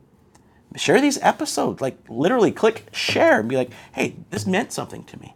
share 0.77 1.01
these 1.01 1.19
episodes. 1.23 1.81
Like 1.81 1.99
literally 2.09 2.53
click 2.53 2.87
share 2.93 3.40
and 3.40 3.49
be 3.49 3.57
like, 3.57 3.71
hey, 3.93 4.17
this 4.31 4.47
meant 4.47 4.73
something 4.73 5.05
to 5.05 5.21
me. 5.21 5.35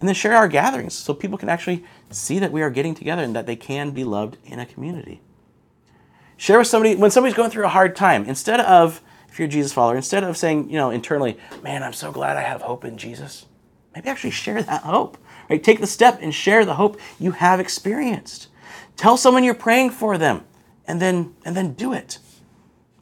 And 0.00 0.08
then 0.08 0.14
share 0.14 0.36
our 0.36 0.48
gatherings 0.48 0.94
so 0.94 1.12
people 1.12 1.38
can 1.38 1.48
actually 1.48 1.84
see 2.10 2.38
that 2.38 2.52
we 2.52 2.62
are 2.62 2.70
getting 2.70 2.94
together 2.94 3.22
and 3.22 3.34
that 3.34 3.46
they 3.46 3.56
can 3.56 3.90
be 3.90 4.04
loved 4.04 4.36
in 4.44 4.60
a 4.60 4.66
community. 4.66 5.20
Share 6.36 6.58
with 6.58 6.68
somebody 6.68 6.94
when 6.94 7.10
somebody's 7.10 7.36
going 7.36 7.50
through 7.50 7.64
a 7.64 7.70
hard 7.70 7.96
time, 7.96 8.24
instead 8.24 8.60
of, 8.60 9.00
if 9.28 9.38
you're 9.38 9.46
a 9.46 9.50
Jesus 9.50 9.72
follower, 9.72 9.96
instead 9.96 10.24
of 10.24 10.36
saying, 10.36 10.70
you 10.70 10.76
know, 10.76 10.90
internally, 10.90 11.38
man, 11.62 11.82
I'm 11.82 11.92
so 11.92 12.10
glad 12.10 12.36
I 12.36 12.42
have 12.42 12.62
hope 12.62 12.84
in 12.84 12.98
Jesus, 12.98 13.46
maybe 13.94 14.08
actually 14.08 14.30
share 14.30 14.62
that 14.62 14.82
hope. 14.82 15.18
Right? 15.48 15.62
Take 15.62 15.80
the 15.80 15.86
step 15.86 16.18
and 16.20 16.34
share 16.34 16.64
the 16.64 16.74
hope 16.74 17.00
you 17.18 17.32
have 17.32 17.58
experienced. 17.60 18.48
Tell 18.96 19.16
someone 19.16 19.44
you're 19.44 19.54
praying 19.54 19.90
for 19.90 20.18
them 20.18 20.44
and 20.86 21.00
then 21.00 21.34
and 21.44 21.56
then 21.56 21.74
do 21.74 21.92
it. 21.92 22.18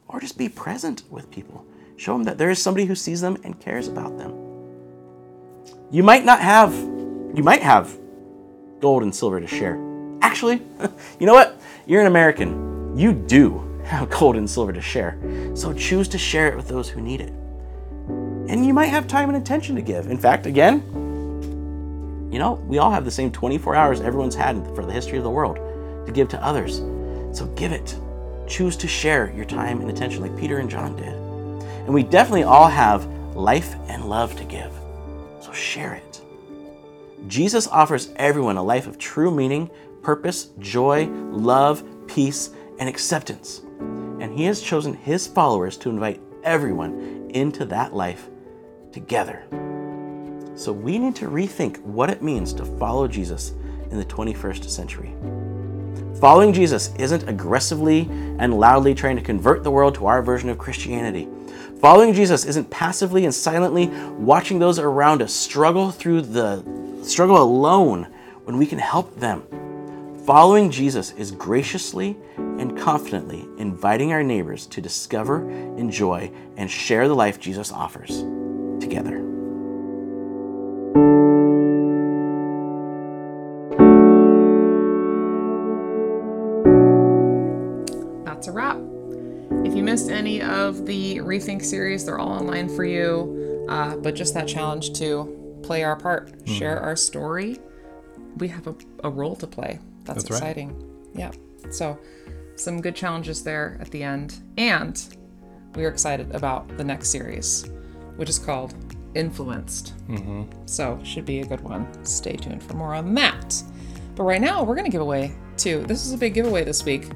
Or 0.07 0.19
just 0.19 0.37
be 0.37 0.47
present 0.47 1.03
with 1.09 1.29
people. 1.29 1.65
Show 1.97 2.13
them 2.13 2.23
that 2.23 2.37
there 2.37 2.49
is 2.49 2.61
somebody 2.61 2.85
who 2.85 2.95
sees 2.95 3.19
them 3.19 3.37
and 3.43 3.59
cares 3.59 3.87
about 3.87 4.17
them. 4.17 4.31
You 5.91 6.03
might 6.03 6.23
not 6.23 6.39
have, 6.39 6.73
you 6.73 7.43
might 7.43 7.61
have 7.61 7.97
gold 8.79 9.03
and 9.03 9.13
silver 9.13 9.41
to 9.41 9.47
share. 9.47 9.77
Actually, 10.21 10.61
you 11.19 11.25
know 11.25 11.33
what? 11.33 11.59
You're 11.85 12.01
an 12.01 12.07
American. 12.07 12.97
You 12.97 13.11
do 13.11 13.66
have 13.87 14.09
gold 14.19 14.35
and 14.35 14.49
silver 14.49 14.73
to 14.73 14.81
share. 14.81 15.17
So 15.55 15.73
choose 15.73 16.07
to 16.09 16.17
share 16.17 16.47
it 16.49 16.55
with 16.55 16.67
those 16.67 16.89
who 16.89 17.01
need 17.01 17.21
it. 17.21 17.33
And 18.49 18.65
you 18.65 18.73
might 18.73 18.87
have 18.87 19.07
time 19.07 19.29
and 19.29 19.37
attention 19.37 19.75
to 19.75 19.81
give. 19.81 20.07
In 20.07 20.17
fact, 20.17 20.45
again, 20.45 20.81
you 22.31 22.39
know, 22.39 22.53
we 22.65 22.77
all 22.77 22.91
have 22.91 23.05
the 23.05 23.11
same 23.11 23.31
24 23.31 23.75
hours 23.75 24.01
everyone's 24.01 24.35
had 24.35 24.63
for 24.75 24.85
the 24.85 24.91
history 24.91 25.17
of 25.17 25.23
the 25.23 25.29
world 25.29 25.57
to 26.05 26.11
give 26.11 26.29
to 26.29 26.43
others. 26.43 26.77
So 27.37 27.45
give 27.55 27.71
it. 27.71 27.97
Choose 28.47 28.77
to 28.77 28.87
share 28.87 29.31
your 29.35 29.45
time 29.45 29.81
and 29.81 29.89
attention 29.89 30.21
like 30.21 30.37
Peter 30.37 30.59
and 30.59 30.69
John 30.69 30.95
did. 30.95 31.13
And 31.13 31.93
we 31.93 32.03
definitely 32.03 32.43
all 32.43 32.67
have 32.67 33.05
life 33.35 33.75
and 33.87 34.05
love 34.05 34.35
to 34.37 34.43
give. 34.43 34.71
So 35.41 35.51
share 35.51 35.93
it. 35.93 36.21
Jesus 37.27 37.67
offers 37.67 38.09
everyone 38.15 38.57
a 38.57 38.63
life 38.63 38.87
of 38.87 38.97
true 38.97 39.31
meaning, 39.31 39.69
purpose, 40.01 40.49
joy, 40.59 41.07
love, 41.07 41.83
peace, 42.07 42.51
and 42.79 42.87
acceptance. 42.87 43.61
He 44.37 44.43
has 44.43 44.61
chosen 44.61 44.93
his 44.93 45.25
followers 45.25 45.77
to 45.77 45.89
invite 45.89 46.21
everyone 46.43 47.31
into 47.33 47.65
that 47.65 47.95
life 47.95 48.29
together. 48.91 49.43
So 50.53 50.71
we 50.71 50.99
need 50.99 51.15
to 51.15 51.27
rethink 51.27 51.81
what 51.81 52.11
it 52.11 52.21
means 52.21 52.53
to 52.53 52.63
follow 52.63 53.07
Jesus 53.07 53.55
in 53.89 53.97
the 53.97 54.05
21st 54.05 54.69
century. 54.69 55.15
Following 56.19 56.53
Jesus 56.53 56.93
isn't 56.99 57.27
aggressively 57.27 58.01
and 58.37 58.59
loudly 58.59 58.93
trying 58.93 59.15
to 59.15 59.23
convert 59.23 59.63
the 59.63 59.71
world 59.71 59.95
to 59.95 60.05
our 60.05 60.21
version 60.21 60.49
of 60.51 60.59
Christianity. 60.59 61.27
Following 61.79 62.13
Jesus 62.13 62.45
isn't 62.45 62.69
passively 62.69 63.25
and 63.25 63.33
silently 63.33 63.87
watching 64.19 64.59
those 64.59 64.77
around 64.77 65.23
us 65.23 65.33
struggle 65.33 65.89
through 65.89 66.21
the 66.21 66.63
struggle 67.01 67.41
alone 67.41 68.03
when 68.43 68.59
we 68.59 68.67
can 68.67 68.77
help 68.77 69.19
them. 69.19 69.41
Following 70.27 70.69
Jesus 70.69 71.09
is 71.13 71.31
graciously 71.31 72.15
and 72.37 72.77
confidently 72.77 73.46
inviting 73.57 74.11
our 74.11 74.23
neighbors 74.23 74.65
to 74.67 74.81
discover, 74.81 75.49
enjoy, 75.77 76.31
and 76.55 76.69
share 76.69 77.07
the 77.07 77.15
life 77.15 77.39
Jesus 77.39 77.71
offers 77.71 78.23
together. 78.79 79.23
That's 88.25 88.47
a 88.47 88.51
wrap. 88.51 88.77
If 89.65 89.75
you 89.75 89.83
missed 89.83 90.09
any 90.09 90.41
of 90.41 90.85
the 90.85 91.17
Rethink 91.17 91.63
series, 91.63 92.05
they're 92.05 92.19
all 92.19 92.29
online 92.29 92.69
for 92.69 92.85
you. 92.85 93.65
Uh, 93.67 93.95
but 93.97 94.15
just 94.15 94.33
that 94.33 94.47
challenge 94.47 94.93
to 94.99 95.59
play 95.63 95.83
our 95.83 95.95
part, 95.95 96.31
share 96.47 96.79
our 96.79 96.95
story. 96.95 97.59
We 98.37 98.47
have 98.49 98.67
a, 98.67 98.75
a 99.03 99.09
role 99.09 99.35
to 99.37 99.47
play. 99.47 99.79
That's, 100.03 100.23
That's 100.23 100.31
right. 100.31 100.37
exciting. 100.37 101.09
Yeah. 101.15 101.31
So, 101.71 101.99
some 102.57 102.81
good 102.81 102.95
challenges 102.95 103.43
there 103.43 103.77
at 103.79 103.89
the 103.91 104.03
end. 104.03 104.39
And 104.57 105.01
we 105.75 105.85
are 105.85 105.89
excited 105.89 106.33
about 106.35 106.67
the 106.77 106.83
next 106.83 107.09
series, 107.09 107.69
which 108.15 108.29
is 108.29 108.39
called 108.39 108.73
Influenced. 109.15 109.93
Mm-hmm. 110.07 110.43
So, 110.65 110.99
should 111.03 111.25
be 111.25 111.39
a 111.41 111.45
good 111.45 111.61
one. 111.61 111.87
Stay 112.05 112.35
tuned 112.35 112.61
for 112.61 112.75
more 112.75 112.93
on 112.93 113.13
that. 113.15 113.63
But 114.15 114.23
right 114.23 114.41
now, 114.41 114.63
we're 114.63 114.75
gonna 114.75 114.89
give 114.89 115.01
away 115.01 115.35
two. 115.57 115.83
This 115.87 116.05
is 116.05 116.13
a 116.13 116.17
big 116.17 116.33
giveaway 116.33 116.63
this 116.63 116.83
week. 116.83 117.07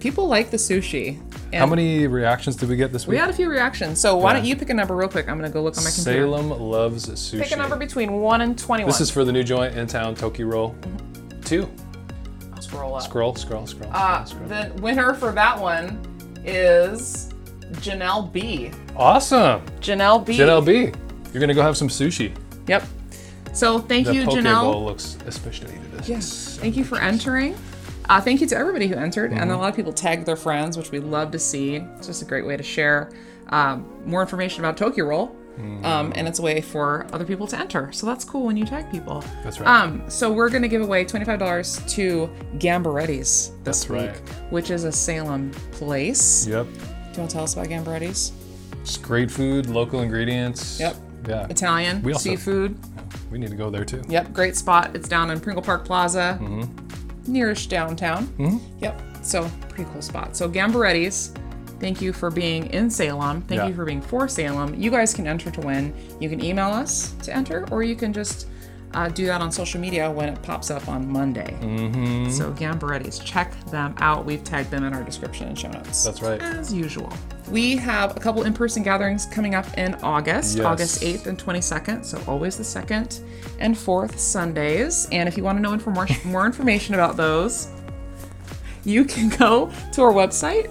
People 0.00 0.26
like 0.26 0.50
the 0.50 0.56
sushi. 0.56 1.20
How 1.54 1.66
many 1.66 2.06
reactions 2.06 2.56
did 2.56 2.68
we 2.68 2.76
get 2.76 2.92
this 2.92 3.06
week? 3.06 3.12
We 3.12 3.18
had 3.18 3.30
a 3.30 3.32
few 3.32 3.48
reactions. 3.48 4.00
So 4.00 4.16
why 4.16 4.32
don't 4.32 4.44
you 4.44 4.56
pick 4.56 4.70
a 4.70 4.74
number 4.74 4.96
real 4.96 5.08
quick? 5.08 5.28
I'm 5.28 5.36
gonna 5.36 5.50
go 5.50 5.62
look 5.62 5.76
on 5.78 5.84
my 5.84 5.90
computer. 5.90 6.22
Salem 6.22 6.50
loves 6.50 7.06
sushi. 7.06 7.42
Pick 7.42 7.52
a 7.52 7.56
number 7.56 7.76
between 7.76 8.14
one 8.14 8.40
and 8.40 8.58
twenty-one. 8.58 8.88
This 8.90 9.00
is 9.00 9.10
for 9.10 9.24
the 9.24 9.32
new 9.32 9.44
joint 9.44 9.76
in 9.76 9.86
town, 9.86 10.14
Toki 10.14 10.44
Roll. 10.44 10.70
Mm-hmm. 10.70 11.40
Two. 11.42 11.70
Scroll 12.72 12.94
up. 12.96 13.02
Scroll, 13.02 13.34
scroll, 13.36 13.66
scroll. 13.66 13.90
Uh, 13.92 14.24
scroll, 14.24 14.48
the 14.48 14.72
winner 14.80 15.12
for 15.14 15.30
that 15.32 15.58
one 15.60 16.00
is 16.44 17.28
Janelle 17.74 18.32
B. 18.32 18.70
awesome. 18.96 19.60
Janelle 19.80 20.24
B. 20.24 20.36
Janelle 20.38 20.64
B. 20.64 20.92
You're 21.32 21.40
gonna 21.40 21.54
go 21.54 21.62
have 21.62 21.76
some 21.76 21.88
sushi. 21.88 22.34
Yep. 22.66 22.84
So 23.52 23.78
thank 23.78 24.06
The 24.06 24.14
you, 24.14 24.24
poke 24.24 24.38
Janelle. 24.38 24.72
bowl 24.72 24.84
looks 24.86 25.18
especially 25.26 25.74
delicious. 25.90 26.08
Yes. 26.08 26.58
Thank 26.60 26.76
you 26.76 26.84
for 26.84 26.98
entering. 26.98 27.54
Uh, 28.08 28.20
thank 28.20 28.40
you 28.40 28.46
to 28.48 28.56
everybody 28.56 28.88
who 28.88 28.94
entered, 28.96 29.30
and 29.32 29.40
Mm-hmm. 29.42 29.50
a 29.50 29.58
lot 29.58 29.68
of 29.70 29.76
people 29.76 29.92
tagged 29.92 30.24
their 30.26 30.36
friends, 30.36 30.76
which 30.78 30.90
we 30.90 30.98
love 30.98 31.30
to 31.32 31.38
see. 31.38 31.76
It's 31.76 32.06
just 32.06 32.22
a 32.22 32.24
great 32.24 32.46
way 32.46 32.56
to 32.56 32.62
share 32.62 33.10
um, 33.50 33.86
more 34.06 34.22
information 34.22 34.60
about 34.64 34.76
Tokyo 34.78 35.04
Roll, 35.04 35.36
Mm-hmm. 35.58 35.84
um, 35.84 36.12
and 36.16 36.26
it's 36.26 36.38
a 36.38 36.42
way 36.42 36.60
for 36.60 37.06
other 37.12 37.24
people 37.24 37.46
to 37.48 37.58
enter. 37.58 37.92
So 37.92 38.06
that's 38.06 38.24
cool 38.24 38.44
when 38.46 38.56
you 38.56 38.64
tag 38.64 38.90
people. 38.90 39.22
That's 39.44 39.60
right. 39.60 39.68
Um, 39.82 40.02
so 40.08 40.32
we're 40.32 40.48
gonna 40.48 40.66
give 40.68 40.80
away 40.82 41.04
twenty-five 41.04 41.38
dollars 41.38 41.80
to 41.94 42.30
Gamberetti's 42.58 43.50
this 43.62 43.84
That's 43.84 43.88
week, 43.88 44.00
right. 44.00 44.16
which 44.50 44.70
is 44.70 44.84
a 44.84 44.92
Salem 44.92 45.50
place. 45.72 46.46
Yep. 46.46 46.66
Do 46.66 46.72
you 46.72 47.18
want 47.18 47.30
to 47.30 47.34
tell 47.36 47.44
us 47.44 47.52
about 47.54 47.66
Gamberetti's? 47.68 48.32
Just 48.84 49.02
great 49.02 49.30
food, 49.30 49.66
local 49.66 50.00
ingredients. 50.00 50.80
Yep. 50.80 50.96
Yeah. 51.28 51.46
Italian 51.48 52.02
We 52.02 52.12
also- 52.14 52.30
seafood. 52.30 52.78
We 53.30 53.38
need 53.38 53.50
to 53.50 53.56
go 53.56 53.70
there 53.70 53.84
too. 53.84 54.02
Yep, 54.08 54.32
great 54.32 54.56
spot. 54.56 54.94
It's 54.94 55.08
down 55.08 55.30
in 55.30 55.40
Pringle 55.40 55.62
Park 55.62 55.84
Plaza, 55.84 56.38
Mm-hmm. 56.40 57.32
nearish 57.32 57.68
downtown. 57.68 58.28
Yep, 58.80 59.00
so 59.22 59.50
pretty 59.68 59.88
cool 59.92 60.02
spot. 60.02 60.36
So 60.36 60.48
Gamberetti's, 60.50 61.32
thank 61.82 62.00
you 62.00 62.12
for 62.14 62.30
being 62.30 62.66
in 62.68 62.88
Salem. 62.88 63.42
Thank 63.42 63.58
Yeah. 63.60 63.66
you 63.68 63.74
for 63.74 63.84
being 63.84 64.00
for 64.00 64.28
Salem. 64.28 64.74
You 64.80 64.90
guys 64.90 65.12
can 65.12 65.26
enter 65.26 65.50
to 65.50 65.60
win. 65.60 65.92
You 66.20 66.30
can 66.30 66.42
email 66.42 66.68
us 66.68 67.12
to 67.24 67.34
enter, 67.36 67.66
or 67.70 67.82
you 67.82 67.96
can 67.96 68.12
just 68.14 68.46
uh, 68.94 69.08
do 69.08 69.24
that 69.26 69.40
on 69.40 69.50
social 69.50 69.80
media 69.80 70.10
when 70.10 70.28
it 70.28 70.40
pops 70.42 70.70
up 70.70 70.86
on 70.86 71.10
Monday. 71.10 71.56
Mm-hmm. 71.62 72.30
So 72.30 72.52
Gamberetti's, 72.52 73.18
check 73.20 73.52
them 73.70 73.94
out. 73.98 74.24
We've 74.26 74.44
tagged 74.44 74.70
them 74.70 74.84
in 74.84 74.92
our 74.92 75.02
description 75.02 75.48
and 75.48 75.58
show 75.58 75.70
notes. 75.70 76.04
That's 76.04 76.20
right. 76.22 76.40
As 76.42 76.72
usual. 76.74 77.10
We 77.50 77.74
have 77.76 78.14
a 78.16 78.20
couple 78.20 78.42
in-person 78.42 78.82
gatherings 78.82 79.24
coming 79.26 79.54
up 79.54 79.66
in 79.78 79.94
August, 79.96 80.58
Yes. 80.58 80.66
August 80.66 81.00
8th 81.02 81.26
and 81.26 81.38
22nd. 81.38 82.04
So 82.04 82.22
always 82.28 82.56
the 82.58 82.64
second 82.64 83.20
and 83.60 83.76
fourth 83.76 84.18
Sundays. 84.20 85.08
And 85.10 85.26
if 85.28 85.36
you 85.38 85.42
want 85.42 85.56
to 85.58 85.62
know 85.62 85.72
inform- 85.72 86.06
more 86.26 86.44
information 86.46 86.94
about 86.94 87.16
those, 87.16 87.68
you 88.84 89.04
can 89.06 89.30
go 89.30 89.70
to 89.92 90.02
our 90.02 90.12
website. 90.12 90.70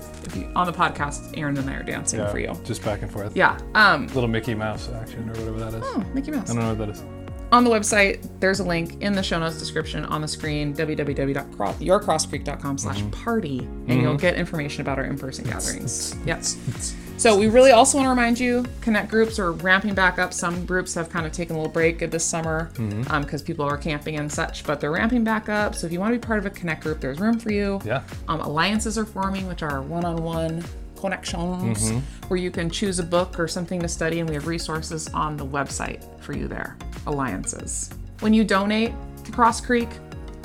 On 0.55 0.65
the 0.65 0.73
podcast, 0.73 1.37
Aaron 1.37 1.57
and 1.57 1.69
I 1.69 1.75
are 1.75 1.83
dancing 1.83 2.19
Yeah, 2.19 2.29
for 2.31 2.39
you. 2.39 2.53
Just 2.63 2.83
back 2.83 3.01
and 3.01 3.11
forth. 3.11 3.35
Yeah. 3.35 3.57
Um, 3.75 4.07
Little 4.07 4.27
Mickey 4.27 4.55
Mouse 4.55 4.89
action 4.93 5.29
or 5.29 5.33
whatever 5.33 5.59
that 5.59 5.73
is. 5.75 5.83
oh, 5.85 6.03
Mickey 6.13 6.31
Mouse. 6.31 6.49
I 6.49 6.53
don't 6.53 6.63
know 6.63 6.69
what 6.69 6.77
that 6.79 6.89
is. 6.89 7.03
On 7.51 7.63
the 7.63 7.69
website 7.69 8.27
there's 8.39 8.59
a 8.59 8.63
link 8.63 9.01
in 9.01 9.13
the 9.13 9.23
show 9.23 9.39
notes 9.39 9.59
description 9.59 10.05
on 10.05 10.21
the 10.21 10.27
screen 10.27 10.73
www.yourcrosscreek.com 10.73 12.77
slash 12.77 12.99
mm-hmm. 12.99 13.09
party 13.09 13.59
and 13.59 14.01
you'll 14.01 14.13
mm-hmm. 14.13 14.17
get 14.17 14.35
information 14.35 14.81
about 14.81 14.97
our 14.97 15.05
in-person 15.05 15.45
gatherings. 15.45 16.15
Yes. 16.25 16.95
So 17.17 17.37
we 17.37 17.47
really 17.47 17.71
also 17.71 17.97
want 17.97 18.07
to 18.07 18.09
remind 18.09 18.39
you 18.39 18.65
connect 18.81 19.09
groups 19.09 19.37
are 19.37 19.51
ramping 19.51 19.93
back 19.93 20.17
up. 20.17 20.33
Some 20.33 20.65
groups 20.65 20.93
have 20.95 21.09
kind 21.09 21.25
of 21.25 21.31
taken 21.31 21.55
a 21.55 21.59
little 21.59 21.71
break 21.71 21.99
this 21.99 22.25
summer 22.25 22.71
mm-hmm. 22.73 23.11
um, 23.11 23.23
because 23.23 23.41
people 23.41 23.65
are 23.65 23.77
camping 23.77 24.15
and 24.15 24.31
such 24.31 24.65
but 24.65 24.79
they're 24.79 24.91
ramping 24.91 25.23
back 25.23 25.49
up. 25.49 25.75
So 25.75 25.87
if 25.87 25.93
you 25.93 25.99
want 25.99 26.13
to 26.13 26.19
be 26.19 26.25
part 26.25 26.39
of 26.39 26.45
a 26.45 26.49
connect 26.49 26.83
group 26.83 26.99
there's 26.99 27.19
room 27.19 27.37
for 27.37 27.51
you. 27.51 27.79
Yeah. 27.83 28.03
um, 28.27 28.41
alliances 28.41 28.97
are 28.97 29.05
forming, 29.05 29.47
which 29.47 29.61
are 29.61 29.81
one-on-one 29.81 30.63
connections, 31.01 31.91
where 32.27 32.39
you 32.39 32.51
can 32.51 32.69
choose 32.69 32.99
a 32.99 33.03
book 33.03 33.39
or 33.39 33.47
something 33.47 33.81
to 33.81 33.87
study, 33.87 34.19
and 34.19 34.29
we 34.29 34.35
have 34.35 34.47
resources 34.47 35.07
on 35.09 35.35
the 35.35 35.45
website 35.45 36.03
for 36.21 36.33
you 36.33 36.47
there. 36.47 36.77
Alliances. 37.07 37.89
When 38.19 38.33
you 38.33 38.43
donate 38.43 38.93
to 39.25 39.31
Crosscreek, 39.31 39.91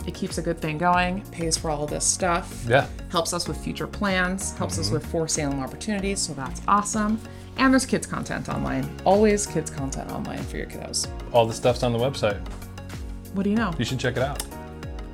it 0.07 0.15
keeps 0.15 0.39
a 0.39 0.43
good 0.43 0.61
thing 0.61 0.79
going, 0.79 1.23
pays 1.33 1.57
for 1.57 1.71
all 1.71 1.87
this 1.87 2.05
stuff, 2.05 2.65
Yeah. 2.67 2.87
helps 3.11 3.33
us 3.33 3.49
with 3.49 3.57
future 3.59 3.87
plans, 3.87 4.57
helps 4.57 4.79
us 4.79 4.87
mm-hmm. 4.87 4.95
with 4.95 5.07
for 5.07 5.27
Salem 5.27 5.61
opportunities, 5.61 6.21
so 6.21 6.33
that's 6.33 6.63
awesome. 6.69 7.21
And 7.59 7.73
there's 7.73 7.87
kids 7.87 8.07
content 8.07 8.49
online. 8.49 8.89
Always 9.05 9.47
kids 9.47 9.71
content 9.71 10.11
online 10.13 10.43
for 10.45 10.59
your 10.59 10.67
kiddos. 10.67 11.09
All 11.33 11.47
the 11.47 11.55
stuff's 11.55 11.83
on 11.83 11.93
the 11.93 11.99
website. 11.99 12.39
What 13.33 13.43
do 13.43 13.51
you 13.51 13.57
know? 13.57 13.73
You 13.79 13.85
should 13.85 13.99
check 13.99 14.17
it 14.17 14.23
out 14.23 14.43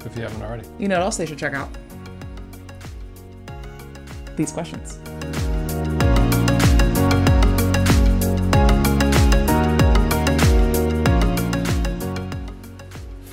if 0.05 0.17
you 0.17 0.23
haven't 0.23 0.43
already. 0.43 0.69
You 0.79 0.89
know 0.89 0.97
what 0.99 1.05
else 1.05 1.17
they 1.17 1.27
should 1.27 1.39
check 1.39 1.55
out? 1.55 1.69
These 4.37 4.53
questions. 4.53 4.99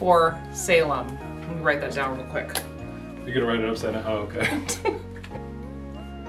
For 0.10 0.36
Salem. 0.52 1.08
Let 1.42 1.58
me 1.58 1.62
write 1.62 1.82
that 1.82 1.94
down 1.94 2.18
real 2.18 2.26
quick. 2.30 2.60
You're 3.28 3.36
gonna 3.36 3.46
write 3.46 3.60
it 3.60 3.70
upside 3.70 3.94
down. 3.94 4.06
Oh, 4.08 4.22
okay. 4.22 4.60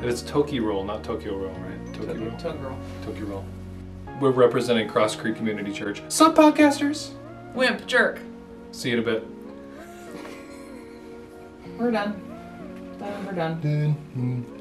it's 0.06 0.20
Toki 0.20 0.60
Roll, 0.60 0.84
not 0.84 1.02
Tokyo 1.02 1.34
Roll, 1.34 1.54
right? 1.54 1.94
Toki 1.94 2.18
Roll. 2.18 2.52
Girl. 2.58 2.78
Toki 3.02 3.22
Roll. 3.22 3.42
We're 4.20 4.32
representing 4.32 4.86
Crosscreek 4.86 5.34
Community 5.34 5.72
Church. 5.72 6.02
Sup, 6.10 6.34
podcasters? 6.34 7.12
Wimp, 7.54 7.86
jerk. 7.86 8.20
See 8.72 8.90
you 8.90 8.98
in 8.98 9.02
a 9.02 9.06
bit. 9.06 9.26
We're 11.78 11.90
done. 11.90 12.20
Done, 12.98 13.24
we're 13.24 13.32
done. 13.32 14.59